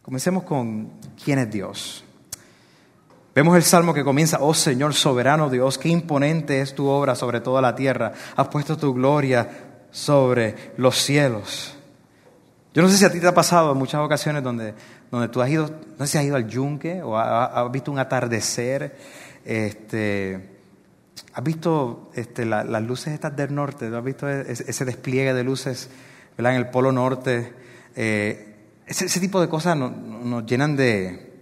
Comencemos 0.00 0.44
con 0.44 0.92
quién 1.22 1.40
es 1.40 1.50
Dios. 1.50 2.04
Vemos 3.34 3.56
el 3.56 3.64
salmo 3.64 3.92
que 3.92 4.04
comienza, 4.04 4.38
oh 4.40 4.54
Señor 4.54 4.94
soberano 4.94 5.50
Dios, 5.50 5.78
qué 5.78 5.88
imponente 5.88 6.60
es 6.60 6.76
tu 6.76 6.86
obra 6.86 7.16
sobre 7.16 7.40
toda 7.40 7.60
la 7.60 7.74
tierra. 7.74 8.12
Has 8.36 8.46
puesto 8.46 8.76
tu 8.76 8.94
gloria 8.94 9.48
sobre 9.90 10.74
los 10.76 10.96
cielos. 10.96 11.74
Yo 12.78 12.84
no 12.84 12.90
sé 12.90 12.96
si 12.96 13.04
a 13.04 13.10
ti 13.10 13.18
te 13.18 13.26
ha 13.26 13.34
pasado 13.34 13.72
en 13.72 13.78
muchas 13.78 14.00
ocasiones 14.00 14.44
donde, 14.44 14.72
donde 15.10 15.26
tú 15.26 15.42
has 15.42 15.50
ido, 15.50 15.68
no 15.98 16.06
sé 16.06 16.12
si 16.12 16.18
has 16.18 16.24
ido 16.24 16.36
al 16.36 16.46
yunque 16.46 17.02
o 17.02 17.18
has, 17.18 17.72
visto 17.72 17.90
un 17.90 17.98
atardecer, 17.98 18.96
este, 19.44 20.48
has 21.32 21.42
visto 21.42 22.12
este, 22.14 22.44
las 22.44 22.82
luces 22.84 23.14
estas 23.14 23.34
del 23.34 23.52
norte, 23.52 23.86
has 23.92 24.04
visto 24.04 24.28
ese, 24.28 24.84
despliegue 24.84 25.34
de 25.34 25.42
luces 25.42 25.90
en 26.36 26.46
el 26.46 26.70
polo 26.70 26.92
norte. 26.92 27.52
Eh, 27.96 28.54
ese, 28.86 29.18
tipo 29.18 29.40
de 29.40 29.48
cosas 29.48 29.76
nos, 29.76 30.46
llenan 30.46 30.76
de, 30.76 31.32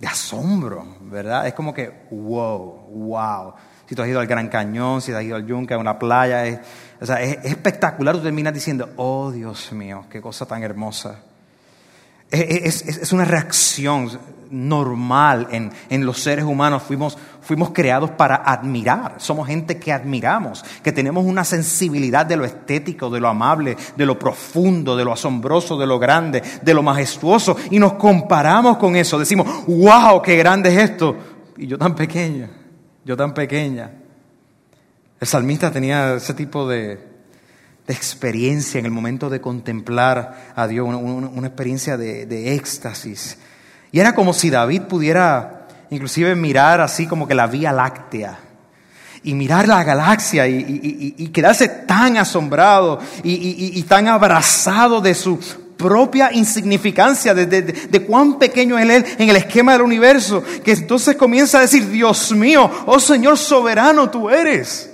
de 0.00 0.06
asombro, 0.08 0.96
¿verdad? 1.02 1.46
Es 1.46 1.54
como 1.54 1.72
que, 1.72 2.08
wow, 2.10 2.88
wow. 2.90 3.54
Si 3.88 3.94
tú 3.94 4.02
has 4.02 4.08
ido 4.08 4.20
al 4.20 4.26
Gran 4.26 4.48
Cañón, 4.48 5.00
si 5.00 5.12
has 5.12 5.22
ido 5.22 5.36
al 5.36 5.46
Yunque, 5.46 5.72
a 5.72 5.78
una 5.78 5.98
playa, 5.98 6.44
es, 6.44 6.58
o 7.00 7.06
sea, 7.06 7.22
es, 7.22 7.38
espectacular. 7.42 8.14
Tú 8.16 8.22
terminas 8.22 8.52
diciendo, 8.52 8.90
oh 8.96 9.30
Dios 9.30 9.72
mío, 9.72 10.04
qué 10.10 10.20
cosa 10.20 10.44
tan 10.44 10.62
hermosa. 10.62 11.20
Es, 12.30 13.10
una 13.14 13.24
reacción 13.24 14.10
normal 14.50 15.48
en, 15.88 16.04
los 16.04 16.20
seres 16.20 16.44
humanos. 16.44 16.82
Fuimos, 16.82 17.16
fuimos 17.40 17.70
creados 17.70 18.10
para 18.10 18.36
admirar. 18.36 19.14
Somos 19.16 19.46
gente 19.46 19.78
que 19.78 19.90
admiramos, 19.90 20.62
que 20.82 20.92
tenemos 20.92 21.24
una 21.24 21.42
sensibilidad 21.42 22.26
de 22.26 22.36
lo 22.36 22.44
estético, 22.44 23.08
de 23.08 23.20
lo 23.20 23.28
amable, 23.28 23.74
de 23.96 24.04
lo 24.04 24.18
profundo, 24.18 24.98
de 24.98 25.04
lo 25.06 25.14
asombroso, 25.14 25.78
de 25.78 25.86
lo 25.86 25.98
grande, 25.98 26.42
de 26.60 26.74
lo 26.74 26.82
majestuoso. 26.82 27.56
Y 27.70 27.78
nos 27.78 27.94
comparamos 27.94 28.76
con 28.76 28.96
eso. 28.96 29.18
Decimos, 29.18 29.46
wow, 29.66 30.20
qué 30.20 30.36
grande 30.36 30.68
es 30.74 30.90
esto. 30.90 31.16
Y 31.56 31.66
yo 31.66 31.78
tan 31.78 31.94
pequeña 31.94 32.50
yo 33.04 33.16
tan 33.16 33.34
pequeña. 33.34 33.90
El 35.20 35.26
salmista 35.26 35.70
tenía 35.70 36.14
ese 36.14 36.34
tipo 36.34 36.68
de, 36.68 37.06
experiencia 37.88 38.78
en 38.78 38.84
el 38.84 38.90
momento 38.90 39.30
de 39.30 39.40
contemplar 39.40 40.52
a 40.54 40.66
Dios, 40.66 40.86
una, 40.86 41.46
experiencia 41.46 41.96
de, 41.96 42.54
éxtasis. 42.54 43.38
Y 43.92 44.00
era 44.00 44.14
como 44.14 44.34
si 44.34 44.50
David 44.50 44.82
pudiera 44.82 45.66
inclusive 45.90 46.34
mirar 46.34 46.82
así 46.82 47.06
como 47.06 47.26
que 47.26 47.34
la 47.34 47.46
Vía 47.46 47.72
Láctea 47.72 48.38
y 49.22 49.32
mirar 49.34 49.66
la 49.66 49.82
galaxia 49.84 50.46
y, 50.46 51.30
quedarse 51.32 51.68
tan 51.68 52.18
asombrado 52.18 53.00
y, 53.22 53.82
tan 53.84 54.06
abrazado 54.08 55.00
de 55.00 55.14
su 55.14 55.67
propia 55.78 56.30
insignificancia, 56.32 57.32
de, 57.32 58.04
cuán 58.06 58.38
pequeño 58.38 58.76
es 58.78 58.90
Él 58.90 59.06
en 59.18 59.30
el 59.30 59.36
esquema 59.36 59.72
del 59.72 59.82
universo, 59.82 60.42
que 60.62 60.72
entonces 60.72 61.16
comienza 61.16 61.58
a 61.58 61.62
decir, 61.62 61.88
Dios 61.88 62.32
mío, 62.32 62.70
oh 62.84 63.00
Señor 63.00 63.38
soberano 63.38 64.10
tú 64.10 64.28
eres. 64.28 64.90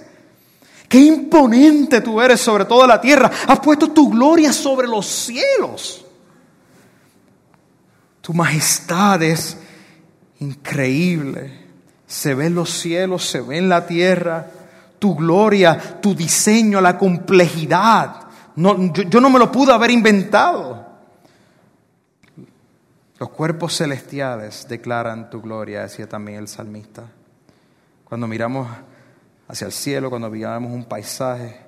Qué 0.86 0.98
imponente 1.00 2.02
tú 2.02 2.20
eres 2.20 2.40
sobre 2.40 2.66
toda 2.66 2.86
la 2.86 3.00
tierra. 3.00 3.28
Has 3.48 3.58
puesto 3.58 3.90
tu 3.90 4.10
gloria 4.10 4.52
sobre 4.52 4.86
los 4.86 5.06
cielos. 5.06 6.04
Tu 8.20 8.32
majestad 8.32 9.20
es 9.22 9.56
increíble. 10.38 11.64
Se 12.06 12.34
ve 12.34 12.46
en 12.46 12.54
los 12.54 12.70
cielos, 12.70 13.26
se 13.26 13.40
ve 13.40 13.56
en 13.58 13.68
la 13.68 13.86
tierra. 13.86 14.50
Tu 14.98 15.16
gloria, 15.16 15.98
tu 16.00 16.14
diseño, 16.14 16.80
la 16.80 16.96
complejidad 16.96 18.24
yo, 18.56 19.20
no 19.20 19.30
me 19.30 19.38
lo 19.38 19.50
pude 19.50 19.72
haber 19.72 19.90
inventado. 19.90 20.86
Los 23.18 23.30
cuerpos 23.30 23.76
celestiales 23.76 24.66
declaran 24.68 25.30
tu 25.30 25.40
gloria, 25.40 25.82
decía 25.82 26.08
también 26.08 26.38
el 26.38 26.48
salmista. 26.48 27.04
Cuando 28.04 28.26
miramos 28.26 28.68
hacia 29.48 29.66
el 29.66 29.72
cielo, 29.72 30.10
cuando 30.10 30.30
miramos 30.30 30.72
un 30.72 30.84
paisaje, 30.84 31.60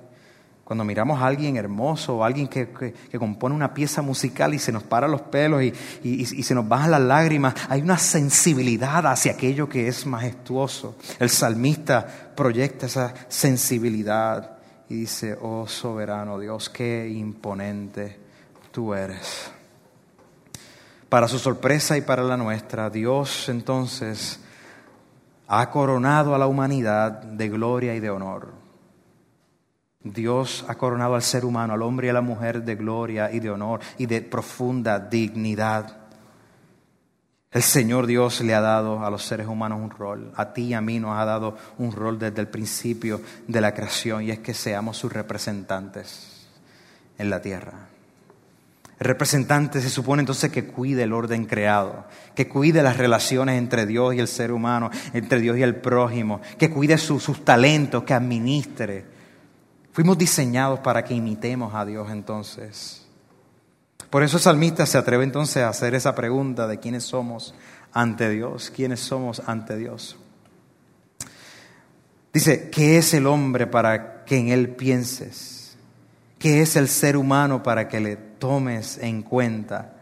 cuando 0.63 0.83
miramos 0.83 1.21
a 1.21 1.27
alguien 1.27 1.55
hermoso 1.55 2.17
o 2.17 2.23
alguien 2.23 2.47
que, 2.47 2.93
compone 3.17 3.55
una 3.55 3.73
pieza 3.73 4.01
musical 4.01 4.53
y 4.53 4.59
se 4.59 4.73
nos 4.73 4.83
paran 4.83 5.11
los 5.11 5.21
pelos 5.21 5.63
y, 5.63 5.73
y, 6.03 6.43
se 6.43 6.53
nos 6.53 6.67
bajan 6.67 6.91
las 6.91 7.01
lágrimas, 7.01 7.53
hay 7.69 7.81
una 7.81 7.97
sensibilidad 7.97 9.07
hacia 9.07 9.31
aquello 9.31 9.69
que 9.69 9.87
es 9.87 10.05
majestuoso. 10.05 10.97
El 11.19 11.29
salmista 11.29 12.05
proyecta 12.35 12.85
esa 12.85 13.13
sensibilidad 13.29 14.56
y 14.89 14.95
dice, 14.95 15.37
oh 15.41 15.67
soberano 15.67 16.39
Dios, 16.39 16.69
qué 16.69 17.07
imponente 17.09 18.17
tú 18.71 18.93
eres. 18.93 19.51
Para 21.09 21.27
su 21.27 21.39
sorpresa 21.39 21.97
y 21.97 22.01
para 22.01 22.23
la 22.23 22.37
nuestra, 22.37 22.89
Dios 22.89 23.49
entonces 23.49 24.39
ha 25.47 25.69
coronado 25.69 26.35
a 26.35 26.37
la 26.37 26.47
humanidad 26.47 27.11
de 27.23 27.49
gloria 27.49 27.95
y 27.95 27.99
de 27.99 28.09
honor. 28.09 28.53
Dios 30.03 30.65
ha 30.67 30.75
coronado 30.75 31.15
al 31.15 31.21
ser 31.21 31.45
humano, 31.45 31.73
al 31.73 31.81
hombre 31.81 32.07
y 32.07 32.09
a 32.09 32.13
la 32.13 32.21
mujer 32.21 32.63
de 32.63 32.75
gloria 32.75 33.31
y 33.31 33.39
de 33.39 33.49
honor 33.49 33.81
y 33.97 34.05
de 34.05 34.21
profunda 34.21 34.99
dignidad. 34.99 36.06
El 37.51 37.63
Señor 37.63 38.07
Dios 38.07 38.41
le 38.41 38.53
ha 38.53 38.61
dado 38.61 39.05
a 39.05 39.09
los 39.09 39.23
seres 39.23 39.47
humanos 39.47 39.79
un 39.81 39.89
rol, 39.89 40.33
a 40.35 40.51
ti 40.51 40.63
y 40.63 40.73
a 40.73 40.81
mí 40.81 40.99
nos 40.99 41.17
ha 41.17 41.23
dado 41.23 41.57
un 41.77 41.93
rol 41.93 42.19
desde 42.19 42.41
el 42.41 42.49
principio 42.49 43.21
de 43.47 43.61
la 43.61 43.73
creación 43.73 44.23
y 44.23 44.31
es 44.31 44.39
que 44.39 44.53
seamos 44.53 44.97
sus 44.97 45.13
representantes 45.13 46.45
en 47.17 47.29
la 47.29 47.41
tierra. 47.41 47.87
El 48.99 49.05
representante 49.05 49.79
se 49.79 49.89
supone 49.89 50.21
entonces 50.21 50.51
que 50.51 50.65
cuide 50.65 51.03
el 51.03 51.13
orden 51.13 51.45
creado, 51.45 52.05
que 52.35 52.49
cuide 52.49 52.83
las 52.83 52.97
relaciones 52.97 53.57
entre 53.57 53.85
Dios 53.85 54.13
y 54.13 54.19
el 54.19 54.27
ser 54.27 54.51
humano, 54.51 54.89
entre 55.13 55.39
Dios 55.39 55.57
y 55.57 55.61
el 55.61 55.75
prójimo, 55.75 56.41
que 56.57 56.69
cuide 56.69 56.97
sus 56.97 57.45
talentos, 57.45 58.03
que 58.03 58.13
administre. 58.13 59.05
Fuimos 59.93 60.17
diseñados 60.17 60.79
para 60.79 61.03
que 61.03 61.13
imitemos 61.13 61.73
a 61.75 61.85
Dios 61.85 62.09
entonces. 62.11 63.06
Por 64.09 64.23
eso 64.23 64.37
el 64.37 64.43
salmista 64.43 64.85
se 64.85 64.97
atreve 64.97 65.25
entonces 65.25 65.63
a 65.63 65.69
hacer 65.69 65.93
esa 65.93 66.15
pregunta 66.15 66.67
de 66.67 66.79
quiénes 66.79 67.03
somos 67.03 67.53
ante 67.91 68.29
Dios, 68.29 68.71
quiénes 68.73 69.01
somos 69.01 69.41
ante 69.45 69.75
Dios. 69.75 70.17
Dice, 72.33 72.69
¿qué 72.69 72.97
es 72.97 73.13
el 73.13 73.27
hombre 73.27 73.67
para 73.67 74.23
que 74.23 74.37
en 74.37 74.49
él 74.49 74.69
pienses? 74.69 75.75
¿Qué 76.39 76.61
es 76.61 76.75
el 76.75 76.87
ser 76.87 77.17
humano 77.17 77.63
para 77.63 77.89
que 77.89 77.99
le 77.99 78.15
tomes 78.15 78.97
en 78.99 79.23
cuenta? 79.23 79.95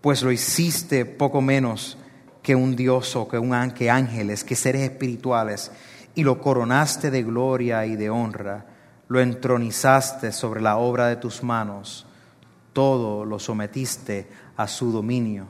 Pues 0.00 0.22
lo 0.22 0.32
hiciste 0.32 1.04
poco 1.04 1.40
menos 1.40 1.98
que 2.42 2.56
un 2.56 2.74
Dios 2.74 3.14
o 3.14 3.28
que, 3.28 3.38
un, 3.38 3.70
que 3.72 3.90
ángeles, 3.90 4.42
que 4.42 4.56
seres 4.56 4.82
espirituales, 4.82 5.70
y 6.14 6.24
lo 6.24 6.40
coronaste 6.40 7.10
de 7.10 7.22
gloria 7.22 7.86
y 7.86 7.94
de 7.94 8.10
honra, 8.10 8.66
lo 9.06 9.20
entronizaste 9.20 10.32
sobre 10.32 10.60
la 10.62 10.78
obra 10.78 11.06
de 11.06 11.16
tus 11.16 11.42
manos 11.44 12.06
todo 12.72 13.24
lo 13.24 13.38
sometiste 13.38 14.28
a 14.56 14.66
su 14.66 14.92
dominio. 14.92 15.46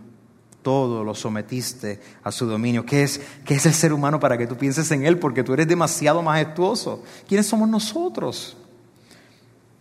Todo 0.62 1.04
lo 1.04 1.14
sometiste 1.14 2.00
a 2.22 2.30
su 2.30 2.46
dominio. 2.46 2.84
¿Qué 2.84 3.02
es, 3.02 3.20
¿Qué 3.44 3.54
es 3.54 3.64
el 3.64 3.72
ser 3.72 3.92
humano 3.92 4.20
para 4.20 4.36
que 4.36 4.46
tú 4.46 4.56
pienses 4.56 4.90
en 4.90 5.06
él? 5.06 5.18
Porque 5.18 5.42
tú 5.42 5.54
eres 5.54 5.66
demasiado 5.66 6.22
majestuoso. 6.22 7.02
¿Quiénes 7.26 7.46
somos 7.46 7.68
nosotros? 7.68 8.56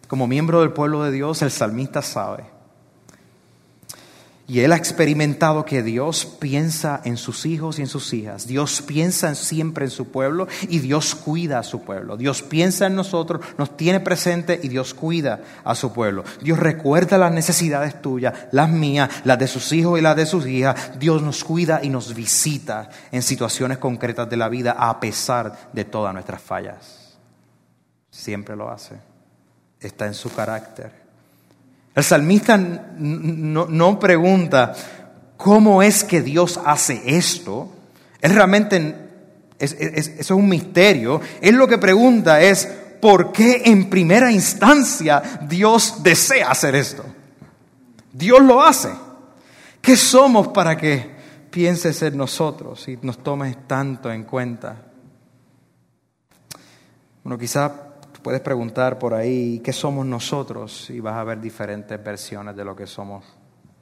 Como 0.07 0.25
miembro 0.25 0.61
del 0.61 0.71
pueblo 0.71 1.03
de 1.03 1.11
Dios, 1.11 1.41
el 1.41 1.51
salmista 1.51 2.01
sabe 2.01 2.58
y 4.49 4.61
él 4.61 4.71
ha 4.71 4.77
experimentado 4.77 5.63
que 5.63 5.83
Dios 5.83 6.25
piensa 6.25 7.01
en 7.05 7.17
sus 7.17 7.45
hijos 7.45 7.77
y 7.77 7.83
en 7.83 7.87
sus 7.87 8.11
hijas. 8.13 8.47
Dios 8.47 8.81
piensa 8.81 9.35
siempre 9.35 9.85
en 9.85 9.91
su 9.91 10.07
pueblo 10.07 10.47
y 10.67 10.79
Dios 10.79 11.13
cuida 11.13 11.59
a 11.59 11.63
su 11.63 11.83
pueblo. 11.83 12.17
Dios 12.17 12.41
piensa 12.41 12.87
en 12.87 12.95
nosotros, 12.95 13.45
nos 13.59 13.77
tiene 13.77 13.99
presente 13.99 14.59
y 14.63 14.67
Dios 14.67 14.95
cuida 14.95 15.41
a 15.63 15.75
su 15.75 15.93
pueblo. 15.93 16.23
Dios 16.41 16.57
recuerda 16.57 17.19
las 17.19 17.31
necesidades 17.31 18.01
tuyas, 18.01 18.33
las 18.51 18.69
mías, 18.69 19.21
las 19.23 19.37
de 19.37 19.47
sus 19.47 19.71
hijos 19.71 19.99
y 19.99 20.01
las 20.01 20.15
de 20.15 20.25
sus 20.25 20.47
hijas. 20.47 20.97
Dios 20.97 21.21
nos 21.21 21.43
cuida 21.43 21.81
y 21.83 21.89
nos 21.89 22.15
visita 22.15 22.89
en 23.11 23.21
situaciones 23.21 23.77
concretas 23.77 24.27
de 24.27 24.37
la 24.37 24.49
vida 24.49 24.71
a 24.71 24.99
pesar 24.99 25.69
de 25.73 25.85
todas 25.85 26.11
nuestras 26.11 26.41
fallas. 26.41 27.19
Siempre 28.09 28.55
lo 28.55 28.71
hace. 28.71 28.95
Está 29.79 30.07
en 30.07 30.15
su 30.15 30.33
carácter. 30.33 30.98
El 31.95 32.03
salmista 32.03 32.57
no, 32.57 33.99
pregunta 33.99 34.75
cómo 35.37 35.81
es 35.81 36.03
que 36.03 36.21
Dios 36.21 36.59
hace 36.63 37.01
esto. 37.05 37.69
Él 38.21 38.33
realmente, 38.33 38.95
eso 39.57 39.75
es 39.79 40.31
un 40.31 40.47
misterio. 40.47 41.19
Él 41.41 41.55
lo 41.55 41.67
que 41.67 41.77
pregunta 41.77 42.41
es, 42.41 42.67
¿por 43.01 43.31
qué 43.31 43.63
en 43.65 43.89
primera 43.89 44.31
instancia 44.31 45.21
Dios 45.47 46.03
desea 46.03 46.51
hacer 46.51 46.75
esto? 46.75 47.03
Dios 48.13 48.41
lo 48.41 48.63
hace. 48.63 48.89
¿Qué 49.81 49.95
somos 49.95 50.49
para 50.49 50.77
que 50.77 51.17
pienses 51.49 52.01
en 52.01 52.17
nosotros 52.17 52.87
y 52.87 52.97
nos 53.01 53.23
tomes 53.23 53.67
tanto 53.67 54.11
en 54.11 54.23
cuenta? 54.23 54.75
Bueno, 57.23 57.37
quizá 57.37 57.88
puedes 58.29 58.43
preguntar 58.43 58.99
por 58.99 59.15
ahí, 59.15 59.59
¿qué 59.63 59.73
somos 59.73 60.05
nosotros? 60.05 60.91
Y 60.91 60.99
vas 60.99 61.15
a 61.15 61.23
ver 61.23 61.41
diferentes 61.41 62.03
versiones 62.03 62.55
de 62.55 62.63
lo 62.63 62.75
que 62.75 62.85
somos 62.85 63.25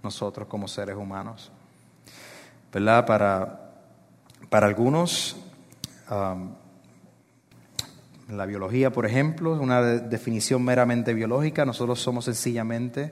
nosotros 0.01 0.47
como 0.47 0.69
seres 0.69 0.95
humanos. 0.95 1.51
¿Verdad? 2.71 3.05
Para, 3.05 3.73
para 4.49 4.67
algunos, 4.67 5.35
la 8.29 8.45
biología, 8.45 8.89
por 8.89 9.05
ejemplo, 9.05 9.53
es 9.53 9.59
una 9.59 9.81
definición 9.81 10.63
meramente 10.63 11.13
biológica. 11.13 11.65
Nosotros 11.65 11.99
somos 11.99 12.23
sencillamente 12.23 13.11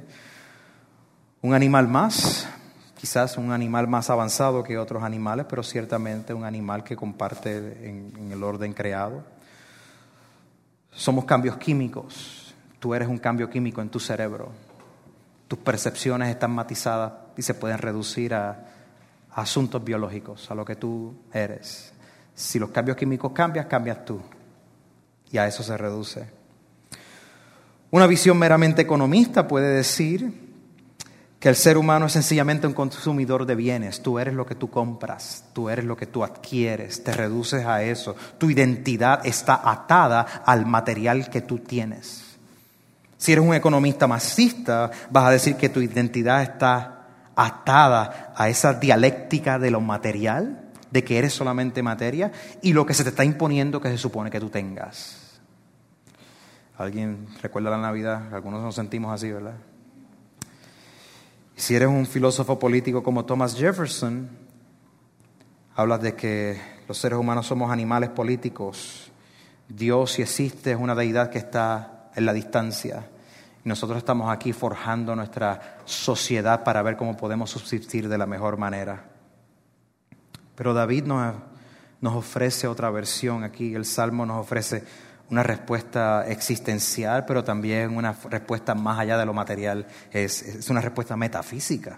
un 1.42 1.54
animal 1.54 1.90
más, 1.90 2.48
quizás 2.98 3.38
un 3.38 3.52
animal 3.52 3.90
más 3.90 4.10
avanzado 4.10 4.64
que 4.64 4.78
otros 4.78 5.04
animales, 5.04 5.48
pero 5.50 5.64
ciertamente 5.64 6.34
un 6.34 6.46
animal 6.46 6.86
que 6.86 6.96
comparte 6.96 7.90
en, 7.90 8.32
el 8.32 8.42
orden 8.42 8.72
creado. 8.72 9.35
Somos 10.96 11.26
cambios 11.26 11.58
químicos. 11.58 12.56
Tú 12.80 12.96
eres 12.96 13.08
un 13.08 13.18
cambio 13.18 13.50
químico 13.50 13.82
en 13.82 13.90
tu 13.90 14.00
cerebro. 14.00 14.52
Tus 15.48 15.60
percepciones 15.60 16.30
están 16.30 16.52
matizadas 16.52 17.14
y 17.38 17.42
se 17.42 17.54
pueden 17.54 17.78
reducir 17.78 18.34
a 18.34 18.66
asuntos 19.32 19.84
biológicos, 19.84 20.50
a 20.50 20.56
lo 20.56 20.64
que 20.64 20.78
tú 20.78 21.14
eres. 21.34 21.94
Si 22.34 22.58
los 22.58 22.70
cambios 22.70 22.98
químicos 22.98 23.32
cambian, 23.34 23.68
cambias 23.68 24.06
tú 24.06 24.22
y 25.32 25.38
a 25.38 25.48
eso 25.48 25.64
se 25.64 25.78
reduce. 25.78 26.30
Una 27.92 28.08
visión 28.08 28.38
meramente 28.38 28.82
economista 28.82 29.48
puede 29.48 29.76
decir 29.76 30.45
que 31.46 31.50
el 31.50 31.56
ser 31.56 31.78
humano 31.78 32.08
es 32.08 32.14
sencillamente 32.14 32.66
un 32.66 32.74
consumidor 32.74 33.46
de 33.46 33.54
bienes. 33.54 34.02
Tú 34.02 34.18
eres 34.18 34.34
lo 34.34 34.48
que 34.48 34.56
tú 34.56 34.72
compras, 34.72 35.46
tú 35.54 35.70
eres 35.70 35.86
lo 35.86 35.96
que 35.96 36.08
tú 36.08 36.24
adquieres, 36.24 37.04
te 37.04 37.12
reduces 37.12 37.68
a 37.68 37.84
eso. 37.84 38.16
Tu 38.40 38.50
identidad 38.50 39.24
está 39.24 39.62
atada 39.64 40.22
al 40.44 40.66
material 40.66 41.30
que 41.30 41.42
tú 41.42 41.60
tienes. 41.60 42.40
Si 43.18 43.32
eres 43.32 43.46
un 43.46 43.54
economista 43.54 44.08
marxista, 44.08 44.90
vas 45.12 45.26
a 45.26 45.30
decir 45.30 45.56
que 45.56 45.70
tu 45.70 45.82
identidad 45.82 46.42
está 46.42 47.10
atada 47.36 48.34
a 48.36 48.50
esa 48.50 48.74
dialéctica 48.74 49.60
de 49.60 49.70
lo 49.70 49.82
material 49.82 50.72
de 50.90 51.04
que 51.04 51.20
eres 51.20 51.34
solamente 51.34 51.84
materia 51.84 52.32
y 52.64 52.74
lo 52.74 52.88
que 52.88 52.96
se 52.96 53.04
te 53.04 53.10
está 53.10 53.24
imponiendo 53.24 53.80
que 53.80 53.90
se 53.90 54.00
supone 54.00 54.32
que 54.32 54.40
tú 54.40 54.50
tengas. 54.50 55.40
¿Alguien 56.76 57.28
recuerda 57.44 57.70
la 57.70 57.78
Navidad? 57.78 58.34
Algunos 58.34 58.64
nos 58.64 58.74
sentimos 58.74 59.14
así, 59.14 59.32
¿verdad? 59.32 59.58
Si 61.56 61.76
eres 61.76 61.88
un 61.88 62.06
filósofo 62.06 62.60
político 62.60 63.02
como 63.02 63.26
Thomas 63.26 63.56
Jefferson, 63.56 64.30
hablas 65.76 66.02
de 66.02 66.16
que 66.16 66.60
los 66.88 66.98
seres 66.98 67.18
humanos 67.18 67.48
somos 67.48 67.72
animales 67.72 68.10
políticos. 68.10 69.12
Dios, 69.70 70.12
si 70.12 70.22
existe, 70.22 70.72
es 70.72 70.78
una 70.78 70.96
deidad 70.96 71.30
que 71.30 71.38
está 71.38 72.12
en 72.16 72.26
la 72.26 72.34
distancia. 72.34 73.10
Y 73.64 73.70
nosotros 73.70 73.98
estamos 73.98 74.32
aquí 74.32 74.52
forjando 74.52 75.16
nuestra 75.16 75.80
sociedad 75.86 76.64
para 76.64 76.82
ver 76.82 76.98
cómo 76.98 77.16
podemos 77.16 77.50
subsistir 77.50 78.10
de 78.10 78.18
la 78.18 78.26
mejor 78.26 78.58
manera. 78.58 79.06
Pero 80.56 80.74
David 80.74 81.06
nos, 81.06 81.36
nos 82.02 82.16
ofrece 82.16 82.68
otra 82.68 82.90
versión 82.90 83.44
aquí, 83.44 83.74
el 83.76 83.86
Salmo 83.86 84.26
nos 84.26 84.42
ofrece 84.42 84.84
una 85.30 85.44
respuesta 85.44 86.26
existencial, 86.28 87.26
pero 87.26 87.44
también 87.44 87.96
una 87.96 88.16
respuesta 88.30 88.76
más 88.76 89.00
allá 89.00 89.18
de 89.18 89.26
lo 89.26 89.34
material, 89.34 89.88
es, 90.12 90.42
es 90.42 90.70
una 90.70 90.82
respuesta 90.82 91.16
metafísica. 91.16 91.98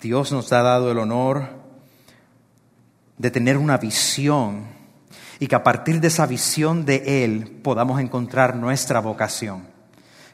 Dios 0.00 0.32
nos 0.32 0.52
ha 0.52 0.62
dado 0.62 0.90
el 0.90 0.98
honor 0.98 1.48
de 3.16 3.30
tener 3.30 3.56
una 3.56 3.76
visión 3.76 4.78
y 5.40 5.46
que 5.46 5.54
a 5.54 5.62
partir 5.62 6.00
de 6.00 6.08
esa 6.08 6.26
visión 6.26 6.84
de 6.84 7.24
Él 7.24 7.60
podamos 7.62 8.00
encontrar 8.00 8.56
nuestra 8.56 9.00
vocación. 9.00 9.66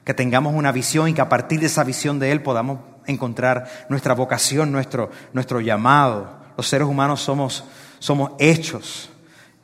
Que 0.04 0.14
tengamos 0.14 0.54
una 0.54 0.72
visión 0.72 1.08
y 1.08 1.14
que 1.14 1.20
a 1.20 1.28
partir 1.28 1.60
de 1.60 1.66
esa 1.66 1.84
visión 1.84 2.18
de 2.18 2.30
Él 2.30 2.42
podamos 2.42 2.80
encontrar 3.06 3.68
nuestra 3.88 4.14
vocación, 4.14 4.70
nuestro, 4.70 5.10
nuestro 5.32 5.60
llamado, 5.60 6.28
los 6.56 6.68
seres 6.68 6.86
humanos 6.86 7.20
somos, 7.20 7.64
somos 7.98 8.32
hechos, 8.38 9.10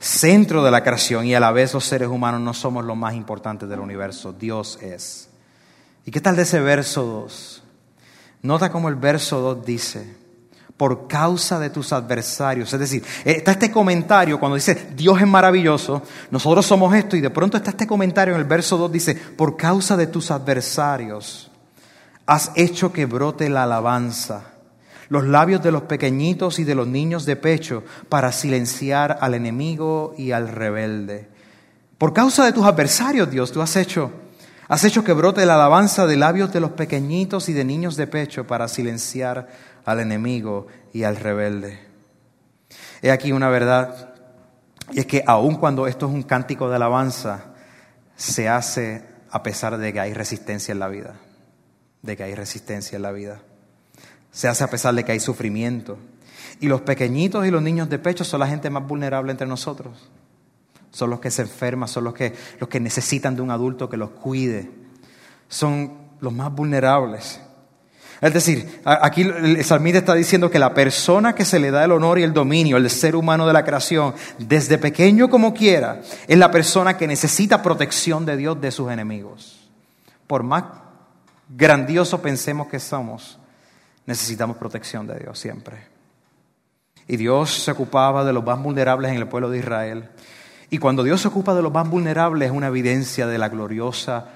centro 0.01 0.65
de 0.65 0.71
la 0.71 0.83
creación 0.83 1.27
y 1.27 1.35
a 1.35 1.41
la 1.41 1.53
vez 1.53 1.75
los 1.75 1.85
seres 1.85 2.09
humanos 2.09 2.41
no 2.41 2.55
somos 2.55 2.85
los 2.85 2.97
más 2.97 3.15
importantes 3.15 3.69
del 3.69 3.81
universo, 3.81 4.33
Dios 4.33 4.79
es. 4.81 5.29
¿Y 6.07 6.11
qué 6.11 6.21
tal 6.21 6.37
de 6.37 6.43
ese 6.43 6.59
verso 6.61 7.05
2? 7.05 7.63
Nota 8.43 8.73
cómo 8.73 8.89
el 8.89 8.95
verso 8.95 9.41
2 9.41 9.65
dice, 9.65 10.17
por 10.79 11.07
causa 11.07 11.59
de 11.59 11.69
tus 11.69 11.93
adversarios. 11.93 12.73
Es 12.73 12.81
decir, 12.81 13.05
está 13.23 13.51
este 13.53 13.71
comentario 13.71 14.41
cuando 14.41 14.57
dice, 14.57 14.93
Dios 14.97 15.21
es 15.21 15.27
maravilloso, 15.27 16.03
nosotros 16.31 16.65
somos 16.65 16.95
esto, 16.95 17.17
y 17.17 17.21
de 17.21 17.29
pronto 17.29 17.59
está 17.59 17.69
este 17.69 17.87
comentario 17.87 18.35
en 18.35 18.41
el 18.41 18.47
verso 18.47 18.79
2, 18.79 18.91
dice, 18.91 19.15
por 19.15 19.59
causa 19.59 19.99
de 19.99 20.07
tus 20.07 20.31
adversarios, 20.31 21.51
has 22.25 22.53
hecho 22.55 22.91
que 22.91 23.05
brote 23.05 23.51
la 23.51 23.65
alabanza 23.65 24.50
los 25.11 25.27
labios 25.27 25.63
de 25.63 25.73
los 25.73 25.83
pequeñitos 25.83 26.59
y 26.61 26.65
de 26.65 26.77
los 26.77 26.87
niños 26.87 27.27
de 27.27 27.37
pecho 27.37 27.83
para 28.09 28.33
silenciar 28.33 29.19
al 29.21 29.35
enemigo 29.35 30.15
y 30.17 30.31
al 30.31 30.49
rebelde. 30.49 31.29
Por 31.99 32.15
causa 32.15 32.45
de 32.47 32.53
tus 32.53 32.65
adversarios, 32.65 33.29
Dios, 33.29 33.51
tú 33.51 33.61
has 33.61 33.75
hecho, 33.77 34.13
has 34.69 34.85
hecho 34.85 35.03
que 35.03 35.13
brote 35.13 35.45
la 35.45 35.57
alabanza 35.57 36.07
de 36.07 36.17
labios 36.17 36.53
de 36.53 36.61
los 36.61 36.71
pequeñitos 36.71 37.49
y 37.49 37.53
de 37.53 37.65
niños 37.65 37.97
de 37.97 38.07
pecho 38.07 38.47
para 38.47 38.69
silenciar 38.69 39.49
al 39.85 39.99
enemigo 39.99 40.69
y 40.93 41.03
al 41.03 41.17
rebelde. 41.17 41.81
He 43.03 43.11
aquí 43.11 43.33
una 43.33 43.49
verdad, 43.49 44.15
y 44.93 45.01
es 45.01 45.07
que 45.07 45.25
aun 45.27 45.57
cuando 45.57 45.89
esto 45.89 46.07
es 46.07 46.13
un 46.13 46.23
cántico 46.23 46.71
de 46.71 46.77
alabanza, 46.77 47.47
se 48.15 48.49
hace 48.49 49.03
a 49.29 49.43
pesar 49.43 49.77
de 49.77 49.93
que 49.93 49.99
hay 49.99 50.15
resistencia 50.15 50.71
en 50.71 50.79
la 50.79 50.89
vida, 50.89 51.17
de 52.03 52.17
que 52.17 52.23
hay 52.23 52.37
resistencia 52.37 52.95
en 52.95 53.03
la 53.03 53.11
vida. 53.11 53.41
Se 54.33 54.49
hace 54.49 54.65
a 54.65 54.71
pesar 54.71 54.95
de 54.95 55.05
que 55.05 55.13
hay 55.13 55.21
sufrimiento. 55.21 55.99
Y 56.61 56.67
los 56.67 56.83
pequeñitos 56.83 57.47
y 57.47 57.51
los 57.51 57.63
niños 57.63 57.89
de 57.89 57.99
pecho 57.99 58.25
son 58.25 58.41
la 58.41 58.47
gente 58.47 58.71
más 58.71 58.87
vulnerable 58.87 59.33
entre 59.33 59.47
nosotros. 59.47 60.11
Son 60.91 61.11
los 61.11 61.21
que 61.21 61.31
se 61.31 61.43
enferman, 61.43 61.89
son 61.89 62.05
los 62.05 62.15
que, 62.15 62.35
los 62.59 62.69
que 62.69 62.81
necesitan 62.81 63.37
de 63.37 63.43
un 63.43 63.51
adulto 63.51 63.89
que 63.89 63.97
los 63.97 64.11
cuide. 64.11 64.71
Son 65.49 65.93
los 66.21 66.33
más 66.33 66.53
vulnerables. 66.53 67.41
Es 68.21 68.35
decir, 68.35 68.83
aquí 68.85 69.23
el 69.23 69.65
salmista 69.65 69.99
está 70.01 70.15
diciendo 70.15 70.51
que 70.51 70.59
la 70.59 70.75
persona 70.75 71.35
que 71.35 71.47
se 71.47 71.59
le 71.59 71.71
da 71.71 71.85
el 71.85 71.93
honor 71.93 72.19
y 72.19 72.23
el 72.23 72.35
dominio, 72.35 72.77
el 72.77 72.91
ser 72.91 73.17
humano 73.17 73.47
de 73.47 73.55
la 73.55 73.65
creación, 73.65 74.15
desde 74.39 74.77
pequeño 74.77 75.31
como 75.31 75.55
quiera, 75.55 76.03
es 76.29 76.37
la 76.37 76.51
persona 76.51 76.99
que 76.99 77.07
necesita 77.07 77.63
protección 77.63 78.27
de 78.27 78.37
Dios 78.37 78.61
de 78.61 78.73
sus 78.73 78.91
enemigos. 78.91 79.71
Por 80.27 80.43
más 80.43 80.65
grandioso 81.49 82.21
pensemos 82.21 82.69
que 82.69 82.79
somos, 82.79 83.40
necesitamos 84.11 84.57
protección 84.57 85.07
de 85.07 85.21
Dios 85.21 85.39
siempre. 85.39 85.87
Y 87.07 87.17
Dios 87.17 87.63
se 87.63 87.71
ocupaba 87.71 88.25
de 88.25 88.33
los 88.33 88.45
más 88.45 88.61
vulnerables 88.61 89.13
en 89.13 89.19
el 89.19 89.29
pueblo 89.29 89.49
de 89.51 89.59
Israel. 89.59 90.11
Y 90.69 90.79
cuando 90.79 91.05
Dios 91.05 91.21
se 91.21 91.29
ocupa 91.29 91.55
de 91.55 91.63
los 91.63 91.73
más 91.73 91.89
vulnerables 91.89 92.51
es 92.51 92.55
una 92.55 92.67
evidencia 92.67 93.29
de 93.29 93.39
la 93.39 93.49
gloriosa, 93.49 94.27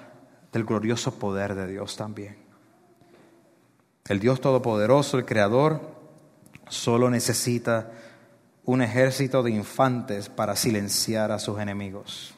del 0.52 0.64
glorioso 0.64 1.18
poder 1.18 1.56
de 1.56 1.66
Dios 1.66 1.96
también. 1.96 2.36
El 4.08 4.20
Dios 4.20 4.40
Todopoderoso, 4.40 5.18
el 5.18 5.24
Creador, 5.24 5.80
solo 6.68 7.10
necesita 7.10 7.90
un 8.64 8.80
ejército 8.80 9.42
de 9.42 9.50
infantes 9.50 10.28
para 10.28 10.54
silenciar 10.54 11.32
a 11.32 11.38
sus 11.38 11.58
enemigos. 11.58 12.34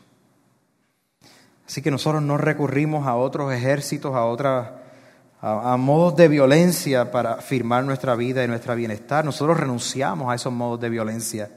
Así 1.67 1.83
que 1.83 1.91
nosotros 1.91 2.23
no 2.23 2.39
recurrimos 2.39 3.07
a 3.07 3.17
otros 3.17 3.53
ejércitos, 3.53 4.15
a 4.15 4.25
otras 4.25 4.71
a, 5.41 5.77
modos 5.77 6.17
de 6.17 6.29
violencia 6.29 7.11
para 7.11 7.35
afirmar 7.35 7.85
nuestra 7.85 8.15
vida 8.15 8.43
y 8.43 8.49
nuestro 8.49 8.75
bienestar. 8.75 9.25
Nosotros 9.25 9.59
renunciamos 9.59 10.31
a 10.31 10.35
esos 10.35 10.53
modos 10.53 10.81
de 10.81 10.89
violencia. 10.89 11.51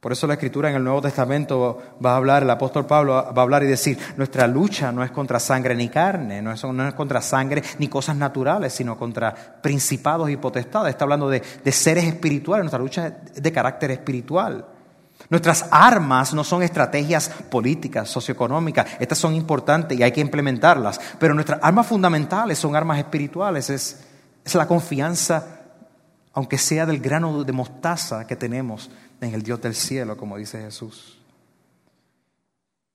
Por 0.00 0.12
eso 0.12 0.26
la 0.26 0.34
escritura 0.34 0.70
en 0.70 0.76
el 0.76 0.84
Nuevo 0.84 1.02
Testamento 1.02 1.82
va 2.04 2.12
a 2.12 2.16
hablar, 2.16 2.44
el 2.44 2.50
apóstol 2.50 2.86
Pablo 2.86 3.12
va 3.12 3.22
a 3.22 3.42
hablar 3.42 3.64
y 3.64 3.66
decir, 3.66 3.98
nuestra 4.16 4.46
lucha 4.46 4.92
no 4.92 5.02
es 5.02 5.10
contra 5.10 5.40
sangre 5.40 5.74
ni 5.74 5.88
carne, 5.88 6.40
no 6.40 6.52
es, 6.52 6.62
no 6.62 6.86
es 6.86 6.94
contra 6.94 7.20
sangre 7.20 7.62
ni 7.78 7.88
cosas 7.88 8.16
naturales, 8.16 8.72
sino 8.72 8.96
contra 8.96 9.34
principados 9.34 10.30
y 10.30 10.36
potestades. 10.36 10.90
Está 10.90 11.04
hablando 11.04 11.28
de, 11.28 11.42
de 11.64 11.72
seres 11.72 12.04
espirituales, 12.04 12.62
nuestra 12.62 12.78
lucha 12.78 13.06
es 13.34 13.42
de 13.42 13.52
carácter 13.52 13.90
espiritual. 13.90 14.64
Nuestras 15.28 15.66
armas 15.70 16.34
no 16.34 16.44
son 16.44 16.62
estrategias 16.62 17.28
políticas, 17.50 18.08
socioeconómicas, 18.08 18.86
estas 19.00 19.18
son 19.18 19.34
importantes 19.34 19.98
y 19.98 20.02
hay 20.02 20.12
que 20.12 20.20
implementarlas, 20.20 21.00
pero 21.18 21.34
nuestras 21.34 21.58
armas 21.62 21.86
fundamentales 21.86 22.58
son 22.58 22.76
armas 22.76 22.98
espirituales, 22.98 23.70
es, 23.70 24.04
es 24.44 24.54
la 24.54 24.68
confianza, 24.68 25.62
aunque 26.32 26.58
sea 26.58 26.86
del 26.86 27.00
grano 27.00 27.42
de 27.42 27.52
mostaza 27.52 28.26
que 28.26 28.36
tenemos 28.36 28.90
en 29.20 29.34
el 29.34 29.42
Dios 29.42 29.60
del 29.60 29.74
cielo, 29.74 30.16
como 30.16 30.36
dice 30.36 30.60
Jesús. 30.60 31.18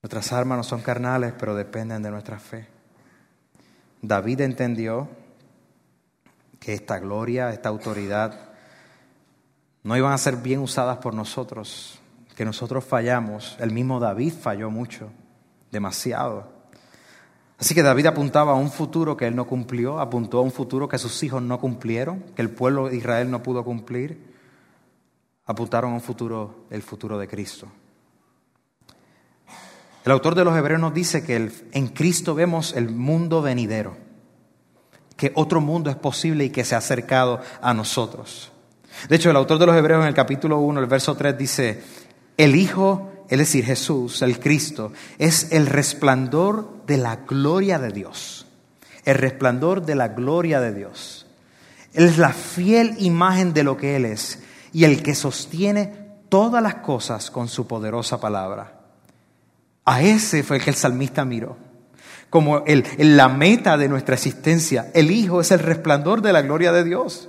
Nuestras 0.00 0.32
armas 0.32 0.58
no 0.58 0.64
son 0.64 0.80
carnales, 0.80 1.34
pero 1.38 1.54
dependen 1.54 2.02
de 2.02 2.10
nuestra 2.10 2.38
fe. 2.38 2.66
David 4.00 4.40
entendió 4.40 5.08
que 6.58 6.74
esta 6.74 6.98
gloria, 6.98 7.50
esta 7.50 7.68
autoridad, 7.68 8.52
no 9.82 9.96
iban 9.96 10.12
a 10.12 10.18
ser 10.18 10.36
bien 10.36 10.60
usadas 10.60 10.98
por 10.98 11.14
nosotros, 11.14 12.01
que 12.34 12.44
nosotros 12.44 12.84
fallamos. 12.84 13.56
El 13.60 13.72
mismo 13.72 14.00
David 14.00 14.32
falló 14.40 14.70
mucho, 14.70 15.10
demasiado. 15.70 16.50
Así 17.58 17.74
que 17.74 17.82
David 17.82 18.06
apuntaba 18.06 18.52
a 18.52 18.56
un 18.56 18.70
futuro 18.70 19.16
que 19.16 19.26
él 19.26 19.36
no 19.36 19.46
cumplió, 19.46 20.00
apuntó 20.00 20.38
a 20.38 20.42
un 20.42 20.50
futuro 20.50 20.88
que 20.88 20.98
sus 20.98 21.22
hijos 21.22 21.42
no 21.42 21.60
cumplieron, 21.60 22.24
que 22.34 22.42
el 22.42 22.50
pueblo 22.50 22.88
de 22.88 22.96
Israel 22.96 23.30
no 23.30 23.42
pudo 23.42 23.64
cumplir. 23.64 24.32
Apuntaron 25.46 25.92
a 25.92 25.94
un 25.94 26.00
futuro, 26.00 26.66
el 26.70 26.82
futuro 26.82 27.18
de 27.18 27.28
Cristo. 27.28 27.68
El 30.04 30.10
autor 30.10 30.34
de 30.34 30.44
los 30.44 30.56
Hebreos 30.56 30.80
nos 30.80 30.92
dice 30.92 31.22
que 31.22 31.52
en 31.70 31.88
Cristo 31.88 32.34
vemos 32.34 32.74
el 32.74 32.90
mundo 32.90 33.40
venidero, 33.42 33.96
que 35.16 35.30
otro 35.36 35.60
mundo 35.60 35.90
es 35.90 35.96
posible 35.96 36.44
y 36.44 36.50
que 36.50 36.64
se 36.64 36.74
ha 36.74 36.78
acercado 36.78 37.40
a 37.60 37.72
nosotros. 37.72 38.50
De 39.08 39.16
hecho, 39.16 39.30
el 39.30 39.36
autor 39.36 39.58
de 39.58 39.66
los 39.66 39.76
Hebreos 39.76 40.02
en 40.02 40.08
el 40.08 40.14
capítulo 40.14 40.58
1, 40.58 40.80
el 40.80 40.86
verso 40.86 41.14
3 41.14 41.38
dice, 41.38 41.82
el 42.44 42.56
Hijo, 42.56 43.12
es 43.28 43.38
decir, 43.38 43.64
Jesús, 43.64 44.22
el 44.22 44.38
Cristo, 44.40 44.92
es 45.18 45.52
el 45.52 45.66
resplandor 45.66 46.84
de 46.86 46.96
la 46.96 47.16
gloria 47.16 47.78
de 47.78 47.90
Dios. 47.90 48.46
El 49.04 49.16
resplandor 49.16 49.84
de 49.84 49.94
la 49.94 50.08
gloria 50.08 50.60
de 50.60 50.72
Dios. 50.72 51.26
Él 51.92 52.04
es 52.04 52.18
la 52.18 52.32
fiel 52.32 52.94
imagen 52.98 53.52
de 53.52 53.64
lo 53.64 53.76
que 53.76 53.96
Él 53.96 54.04
es 54.04 54.42
y 54.72 54.84
el 54.84 55.02
que 55.02 55.14
sostiene 55.14 56.02
todas 56.28 56.62
las 56.62 56.76
cosas 56.76 57.30
con 57.30 57.48
su 57.48 57.66
poderosa 57.66 58.20
palabra. 58.20 58.80
A 59.84 60.02
ese 60.02 60.42
fue 60.42 60.56
el 60.56 60.64
que 60.64 60.70
el 60.70 60.76
salmista 60.76 61.24
miró. 61.24 61.56
Como 62.30 62.64
el, 62.64 62.86
la 62.98 63.28
meta 63.28 63.76
de 63.76 63.88
nuestra 63.88 64.14
existencia. 64.14 64.90
El 64.94 65.10
Hijo 65.10 65.40
es 65.40 65.50
el 65.50 65.58
resplandor 65.58 66.22
de 66.22 66.32
la 66.32 66.42
gloria 66.42 66.72
de 66.72 66.84
Dios. 66.84 67.28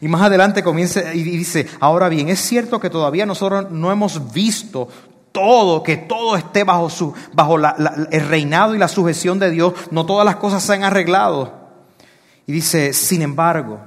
Y 0.00 0.08
más 0.08 0.22
adelante 0.22 0.62
comienza 0.62 1.14
y 1.14 1.22
dice, 1.22 1.66
ahora 1.80 2.08
bien, 2.08 2.28
es 2.28 2.40
cierto 2.40 2.80
que 2.80 2.90
todavía 2.90 3.26
nosotros 3.26 3.70
no 3.70 3.90
hemos 3.90 4.32
visto 4.32 4.88
todo, 5.32 5.82
que 5.82 5.96
todo 5.96 6.36
esté 6.36 6.64
bajo, 6.64 6.90
su, 6.90 7.14
bajo 7.32 7.56
el 7.58 8.28
reinado 8.28 8.74
y 8.74 8.78
la 8.78 8.88
sujeción 8.88 9.38
de 9.38 9.50
Dios, 9.50 9.74
no 9.90 10.06
todas 10.06 10.24
las 10.24 10.36
cosas 10.36 10.62
se 10.62 10.72
han 10.74 10.84
arreglado. 10.84 11.52
Y 12.46 12.52
dice, 12.52 12.92
sin 12.92 13.22
embargo, 13.22 13.78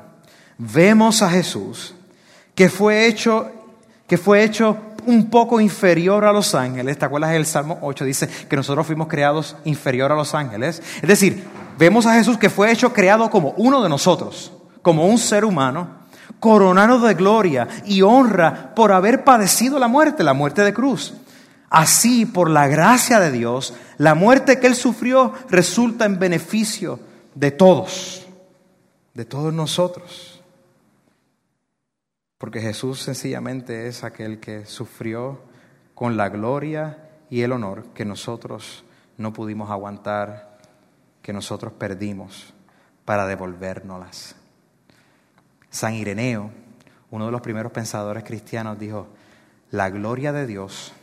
vemos 0.57 1.21
a 1.21 1.29
Jesús 1.29 1.95
que 2.55 2.69
fue 2.69 3.07
hecho, 3.07 3.49
que 4.07 4.17
fue 4.17 4.43
hecho 4.43 4.77
un 5.05 5.29
poco 5.29 5.59
inferior 5.59 6.25
a 6.25 6.31
los 6.31 6.53
ángeles. 6.53 6.97
¿Te 6.97 7.05
acuerdas 7.05 7.31
del 7.31 7.45
Salmo 7.45 7.79
8? 7.81 8.05
Dice 8.05 8.27
que 8.27 8.55
nosotros 8.55 8.85
fuimos 8.85 9.07
creados 9.07 9.55
inferior 9.65 10.11
a 10.11 10.15
los 10.15 10.35
ángeles. 10.35 10.81
Es 11.01 11.07
decir, 11.07 11.43
vemos 11.77 12.05
a 12.05 12.13
Jesús 12.13 12.37
que 12.37 12.49
fue 12.49 12.71
hecho 12.71 12.93
creado 12.93 13.29
como 13.29 13.53
uno 13.57 13.81
de 13.81 13.89
nosotros, 13.89 14.51
como 14.81 15.07
un 15.07 15.17
ser 15.17 15.45
humano, 15.45 16.01
coronado 16.39 16.99
de 16.99 17.13
gloria 17.13 17.67
y 17.85 18.01
honra 18.01 18.73
por 18.75 18.91
haber 18.91 19.23
padecido 19.23 19.79
la 19.79 19.87
muerte, 19.87 20.23
la 20.23 20.33
muerte 20.33 20.63
de 20.63 20.73
cruz. 20.73 21.13
Así, 21.69 22.25
por 22.25 22.49
la 22.49 22.67
gracia 22.67 23.19
de 23.19 23.31
Dios, 23.31 23.73
la 23.97 24.13
muerte 24.13 24.59
que 24.59 24.67
Él 24.67 24.75
sufrió 24.75 25.33
resulta 25.49 26.05
en 26.05 26.19
beneficio 26.19 26.99
de 27.33 27.51
todos, 27.51 28.27
de 29.13 29.23
todos 29.23 29.53
nosotros. 29.53 30.41
Porque 32.37 32.59
Jesús 32.59 32.99
sencillamente 33.01 33.87
es 33.87 34.03
aquel 34.03 34.39
que 34.39 34.65
sufrió 34.65 35.39
con 35.93 36.17
la 36.17 36.29
gloria 36.29 36.97
y 37.29 37.41
el 37.41 37.51
honor 37.51 37.85
que 37.93 38.03
nosotros 38.03 38.83
no 39.17 39.31
pudimos 39.31 39.69
aguantar, 39.69 40.57
que 41.21 41.31
nosotros 41.31 41.71
perdimos 41.73 42.53
para 43.05 43.27
devolvérnoslas. 43.27 44.35
San 45.71 45.95
Ireneo, 45.95 46.51
uno 47.09 47.25
de 47.25 47.31
los 47.31 47.41
primeros 47.41 47.71
pensadores 47.71 48.23
cristianos, 48.23 48.77
dijo, 48.77 49.07
la 49.71 49.89
gloria 49.89 50.31
de 50.31 50.45
Dios 50.45 50.93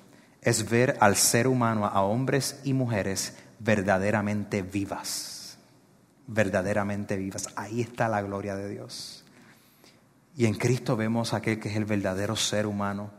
es 0.43 0.71
ver 0.71 0.97
al 1.01 1.17
ser 1.17 1.49
humano, 1.49 1.87
a 1.87 2.03
hombres 2.03 2.61
y 2.63 2.75
mujeres 2.75 3.35
verdaderamente 3.59 4.63
vivas, 4.63 5.59
verdaderamente 6.27 7.17
vivas. 7.17 7.49
Ahí 7.57 7.81
está 7.81 8.09
la 8.09 8.23
gloria 8.23 8.55
de 8.55 8.69
Dios. 8.69 9.25
Y 10.37 10.47
en 10.47 10.55
Cristo 10.55 10.97
vemos 10.97 11.35
a 11.35 11.39
aquel 11.39 11.59
que 11.59 11.69
es 11.69 11.77
el 11.77 11.85
verdadero 11.85 12.37
ser 12.37 12.67
humano, 12.67 13.11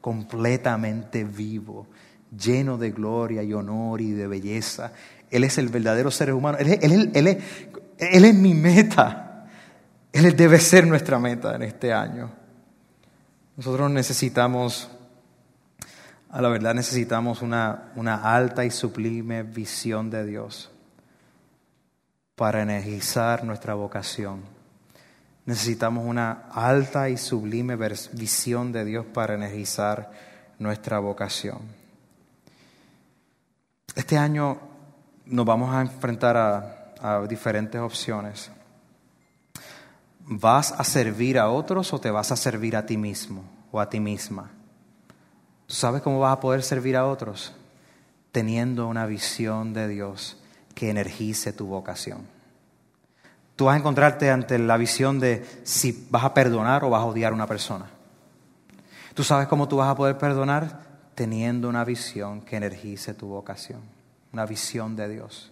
completamente 0.00 1.24
vivo, 1.24 1.86
lleno 2.36 2.78
de 2.78 2.90
gloria 2.90 3.42
y 3.42 3.52
honor 3.52 4.00
y 4.00 4.12
de 4.12 4.26
belleza. 4.26 4.92
Él 5.30 5.44
es 5.44 5.58
el 5.58 5.68
verdadero 5.68 6.10
ser 6.10 6.32
humano. 6.32 6.58
Él 6.58 7.26
es, 7.98 8.34
mi 8.34 8.54
meta. 8.54 9.31
Él 10.12 10.36
debe 10.36 10.58
ser 10.58 10.86
nuestra 10.86 11.18
meta 11.18 11.54
en 11.54 11.62
este 11.62 11.92
año. 11.92 12.30
Nosotros 13.56 13.90
necesitamos, 13.90 14.90
a 16.30 16.40
la 16.40 16.48
verdad 16.48 16.74
necesitamos 16.74 17.42
una, 17.42 17.92
una 17.96 18.34
alta 18.34 18.64
y 18.64 18.70
sublime 18.70 19.42
visión 19.42 20.10
de 20.10 20.26
Dios 20.26 20.70
para 22.34 22.62
energizar 22.62 23.44
nuestra 23.44 23.74
vocación 23.74 24.42
Necesitamos 25.44 26.06
una 26.06 26.44
alta 26.52 27.08
y 27.08 27.16
sublime 27.16 27.76
visión 27.76 28.70
de 28.70 28.84
Dios 28.84 29.04
para 29.06 29.34
energizar 29.34 30.12
nuestra 30.60 31.00
vocación. 31.00 31.58
Este 33.96 34.16
año 34.16 34.58
nos 35.26 35.44
vamos 35.44 35.74
a 35.74 35.80
enfrentar 35.80 36.36
a, 36.36 37.26
diferentes 37.28 37.80
opciones. 37.80 38.52
¿Vas 40.26 40.72
a 40.72 40.84
servir 40.84 41.38
a 41.38 41.50
otros 41.50 41.92
o 41.92 42.00
te 42.00 42.10
vas 42.10 42.30
a 42.30 42.36
servir 42.36 42.76
a 42.76 42.86
ti 42.86 42.96
mismo 42.96 43.44
o 43.70 43.80
a 43.80 43.88
ti 43.88 43.98
misma? 43.98 44.50
¿Tú 45.66 45.74
sabes 45.74 46.02
cómo 46.02 46.20
vas 46.20 46.34
a 46.34 46.40
poder 46.40 46.62
servir 46.62 46.96
a 46.96 47.06
otros? 47.06 47.54
Teniendo 48.30 48.86
una 48.86 49.06
visión 49.06 49.72
de 49.72 49.88
Dios 49.88 50.38
que 50.74 50.90
energice 50.90 51.52
tu 51.52 51.66
vocación. 51.66 52.26
Tú 53.56 53.66
vas 53.66 53.74
a 53.74 53.78
encontrarte 53.78 54.30
ante 54.30 54.58
la 54.58 54.76
visión 54.76 55.20
de 55.20 55.44
si 55.64 56.06
vas 56.10 56.24
a 56.24 56.34
perdonar 56.34 56.84
o 56.84 56.90
vas 56.90 57.02
a 57.02 57.06
odiar 57.06 57.32
a 57.32 57.34
una 57.34 57.46
persona. 57.46 57.86
¿Tú 59.14 59.24
sabes 59.24 59.48
cómo 59.48 59.68
tú 59.68 59.76
vas 59.76 59.88
a 59.88 59.94
poder 59.94 60.16
perdonar? 60.16 60.80
Teniendo 61.14 61.68
una 61.68 61.84
visión 61.84 62.40
que 62.40 62.56
energice 62.56 63.12
tu 63.12 63.26
vocación, 63.26 63.80
una 64.32 64.46
visión 64.46 64.96
de 64.96 65.08
Dios. 65.08 65.50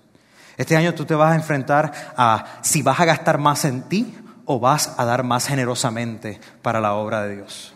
Este 0.57 0.77
año 0.77 0.95
tú 0.95 1.05
te 1.05 1.15
vas 1.15 1.33
a 1.33 1.37
enfrentar 1.37 1.93
a 2.17 2.61
si 2.63 2.83
vas 2.83 2.99
a 3.01 3.05
gastar 3.05 3.39
más 3.39 3.65
en 3.65 3.83
ti 3.83 4.15
o 4.53 4.59
vas 4.59 4.95
a 4.99 5.05
dar 5.05 5.23
más 5.23 5.47
generosamente 5.47 6.41
para 6.61 6.81
la 6.81 6.95
obra 6.95 7.23
de 7.23 7.37
Dios. 7.37 7.73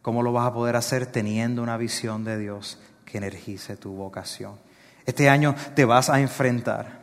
¿Cómo 0.00 0.22
lo 0.22 0.32
vas 0.32 0.46
a 0.46 0.54
poder 0.54 0.76
hacer 0.76 1.04
teniendo 1.04 1.62
una 1.62 1.76
visión 1.76 2.24
de 2.24 2.38
Dios 2.38 2.78
que 3.04 3.18
energice 3.18 3.76
tu 3.76 3.92
vocación? 3.92 4.54
Este 5.04 5.28
año 5.28 5.54
te 5.74 5.84
vas 5.84 6.08
a 6.08 6.20
enfrentar 6.20 7.00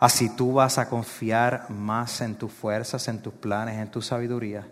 Así 0.00 0.34
tú 0.34 0.54
vas 0.54 0.78
a 0.78 0.88
confiar 0.88 1.68
más 1.68 2.22
en 2.22 2.34
tus 2.34 2.50
fuerzas, 2.50 3.06
en 3.08 3.20
tus 3.20 3.34
planes, 3.34 3.76
en 3.76 3.90
tu 3.90 4.00
sabiduría. 4.00 4.66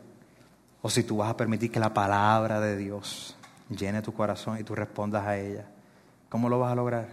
O 0.81 0.89
si 0.89 1.03
tú 1.03 1.19
vas 1.19 1.31
a 1.31 1.37
permitir 1.37 1.71
que 1.71 1.79
la 1.79 1.93
palabra 1.93 2.61
de 2.61 2.79
Dios 2.79 3.37
llene 3.69 4.01
tu 4.01 4.15
corazón 4.15 4.59
y 4.59 4.65
tú 4.65 4.75
respondas 4.75 5.27
a 5.27 5.37
ella. 5.37 5.67
¿Cómo 6.31 6.49
lo 6.49 6.59
vas 6.59 6.73
a 6.73 6.77
lograr? 6.77 7.09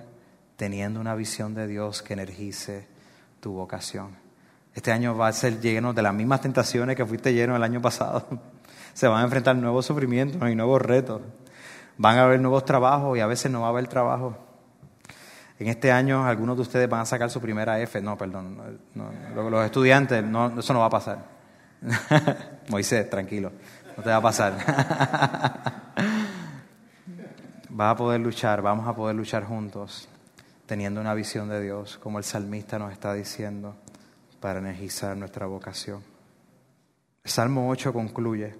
Teniendo 0.55 1.01
una 1.01 1.13
visión 1.13 1.53
de 1.53 1.67
Dios 1.67 2.01
que 2.01 2.13
energice 2.13 2.87
tu 3.41 3.51
vocación. 3.51 4.24
Este 4.75 4.91
año 4.91 5.17
va 5.17 5.29
a 5.29 5.33
ser 5.33 5.61
lleno 5.61 5.93
de 5.93 6.01
las 6.01 6.13
mismas 6.13 6.41
tentaciones 6.41 6.97
que 6.97 7.05
fuiste 7.05 7.33
lleno 7.33 7.55
el 7.55 7.63
año 7.63 7.81
pasado. 7.81 8.27
Se 8.93 9.07
van 9.07 9.21
a 9.21 9.23
enfrentar 9.23 9.55
nuevos 9.55 9.85
sufrimientos 9.85 10.47
y 10.49 10.55
nuevos 10.55 10.81
retos. 10.81 11.21
Van 11.97 12.17
a 12.17 12.25
haber 12.25 12.41
nuevos 12.41 12.65
trabajos 12.65 13.17
y 13.17 13.21
a 13.21 13.25
veces 13.25 13.49
no 13.49 13.61
va 13.61 13.67
a 13.67 13.69
haber 13.69 13.87
trabajo. 13.87 14.37
En 15.57 15.67
este 15.67 15.93
año 15.93 16.25
algunos 16.25 16.57
de 16.57 16.63
ustedes 16.63 16.89
van 16.89 16.99
a 17.01 17.05
sacar 17.05 17.29
su 17.29 17.39
primera 17.39 17.79
F. 17.79 18.01
No, 18.01 18.17
perdón. 18.17 18.79
los 19.33 19.65
estudiantes, 19.65 20.21
eso 20.57 20.73
no 20.73 20.79
va 20.79 20.87
a 20.87 20.89
pasar. 20.89 21.19
Moisés, 22.69 23.09
tranquilo. 23.09 23.53
No 23.95 24.03
te 24.03 24.09
va 24.09 24.17
a 24.17 24.21
pasar. 24.21 24.57
Vas 27.69 27.91
a 27.91 27.95
poder 27.97 28.21
luchar, 28.21 28.61
vamos 28.61 28.87
a 28.87 28.95
poder 28.95 29.17
luchar 29.17 29.43
juntos, 29.43 30.07
teniendo 30.65 31.01
una 31.01 31.13
visión 31.13 31.49
de 31.49 31.61
Dios, 31.61 31.97
como 31.97 32.19
el 32.19 32.23
salmista 32.23 32.79
nos 32.79 32.93
está 32.93 33.13
diciendo, 33.13 33.75
para 34.45 34.59
energizar 34.59 35.17
nuestra 35.17 35.47
vocación. 35.47 36.03
El 37.23 37.31
Salmo 37.31 37.67
8 37.67 37.91
concluye 37.91 38.53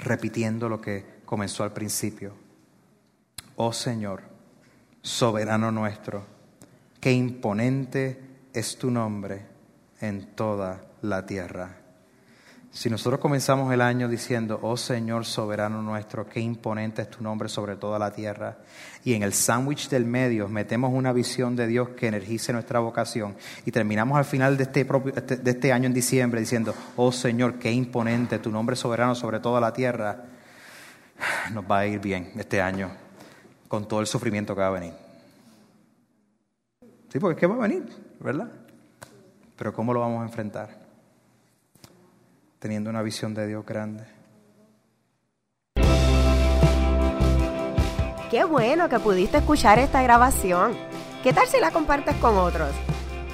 repitiendo 0.00 0.68
lo 0.68 0.78
que 0.78 1.22
comenzó 1.24 1.64
al 1.64 1.72
principio. 1.72 2.34
Oh 3.56 3.72
Señor, 3.72 4.20
soberano 5.00 5.70
nuestro, 5.70 6.26
qué 7.00 7.12
imponente 7.12 8.20
es 8.52 8.76
tu 8.76 8.90
nombre 8.90 9.46
en 10.02 10.34
toda 10.36 10.84
la 11.00 11.24
tierra. 11.24 11.78
Si 12.74 12.90
nosotros 12.90 13.20
comenzamos 13.20 13.72
el 13.72 13.80
año 13.80 14.08
diciendo, 14.08 14.58
oh 14.60 14.76
Señor 14.76 15.24
soberano 15.26 15.80
nuestro, 15.80 16.28
qué 16.28 16.40
imponente 16.40 17.02
es 17.02 17.08
tu 17.08 17.22
nombre 17.22 17.48
sobre 17.48 17.76
toda 17.76 18.00
la 18.00 18.10
tierra, 18.10 18.58
y 19.04 19.14
en 19.14 19.22
el 19.22 19.32
sándwich 19.32 19.88
del 19.88 20.04
medio 20.04 20.48
metemos 20.48 20.92
una 20.92 21.12
visión 21.12 21.54
de 21.54 21.68
Dios 21.68 21.90
que 21.90 22.08
energice 22.08 22.52
nuestra 22.52 22.80
vocación, 22.80 23.36
y 23.64 23.70
terminamos 23.70 24.18
al 24.18 24.24
final 24.24 24.56
de 24.56 24.64
este, 24.64 24.84
propio, 24.84 25.14
este, 25.14 25.36
de 25.36 25.52
este 25.52 25.72
año 25.72 25.86
en 25.86 25.94
diciembre 25.94 26.40
diciendo, 26.40 26.74
oh 26.96 27.12
Señor, 27.12 27.60
qué 27.60 27.70
imponente 27.70 28.40
tu 28.40 28.50
nombre 28.50 28.74
soberano 28.74 29.14
sobre 29.14 29.38
toda 29.38 29.60
la 29.60 29.72
tierra, 29.72 30.24
nos 31.52 31.64
va 31.70 31.78
a 31.78 31.86
ir 31.86 32.00
bien 32.00 32.32
este 32.34 32.60
año 32.60 32.90
con 33.68 33.86
todo 33.86 34.00
el 34.00 34.08
sufrimiento 34.08 34.52
que 34.52 34.60
va 34.62 34.66
a 34.66 34.70
venir. 34.70 34.94
Sí, 37.08 37.20
porque 37.20 37.34
es 37.34 37.40
que 37.40 37.46
va 37.46 37.54
a 37.54 37.68
venir, 37.68 37.84
¿verdad? 38.18 38.50
Pero 39.56 39.72
¿cómo 39.72 39.94
lo 39.94 40.00
vamos 40.00 40.22
a 40.22 40.24
enfrentar? 40.24 40.83
Teniendo 42.64 42.88
una 42.88 43.02
visión 43.02 43.34
de 43.34 43.46
Dios 43.46 43.62
grande. 43.66 44.04
Qué 48.30 48.44
bueno 48.44 48.88
que 48.88 48.98
pudiste 49.00 49.36
escuchar 49.36 49.78
esta 49.78 50.02
grabación. 50.02 50.72
¿Qué 51.22 51.34
tal 51.34 51.46
si 51.46 51.60
la 51.60 51.72
compartes 51.72 52.16
con 52.16 52.38
otros? 52.38 52.70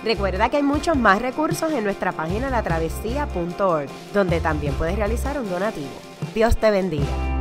Recuerda 0.02 0.48
que 0.48 0.56
hay 0.56 0.64
muchos 0.64 0.96
más 0.96 1.22
recursos 1.22 1.72
en 1.72 1.84
nuestra 1.84 2.10
página 2.10 2.50
latravesía.org, 2.50 3.88
donde 4.12 4.40
también 4.40 4.74
puedes 4.74 4.96
realizar 4.96 5.38
un 5.38 5.48
donativo. 5.48 5.92
Dios 6.34 6.56
te 6.56 6.72
bendiga. 6.72 7.39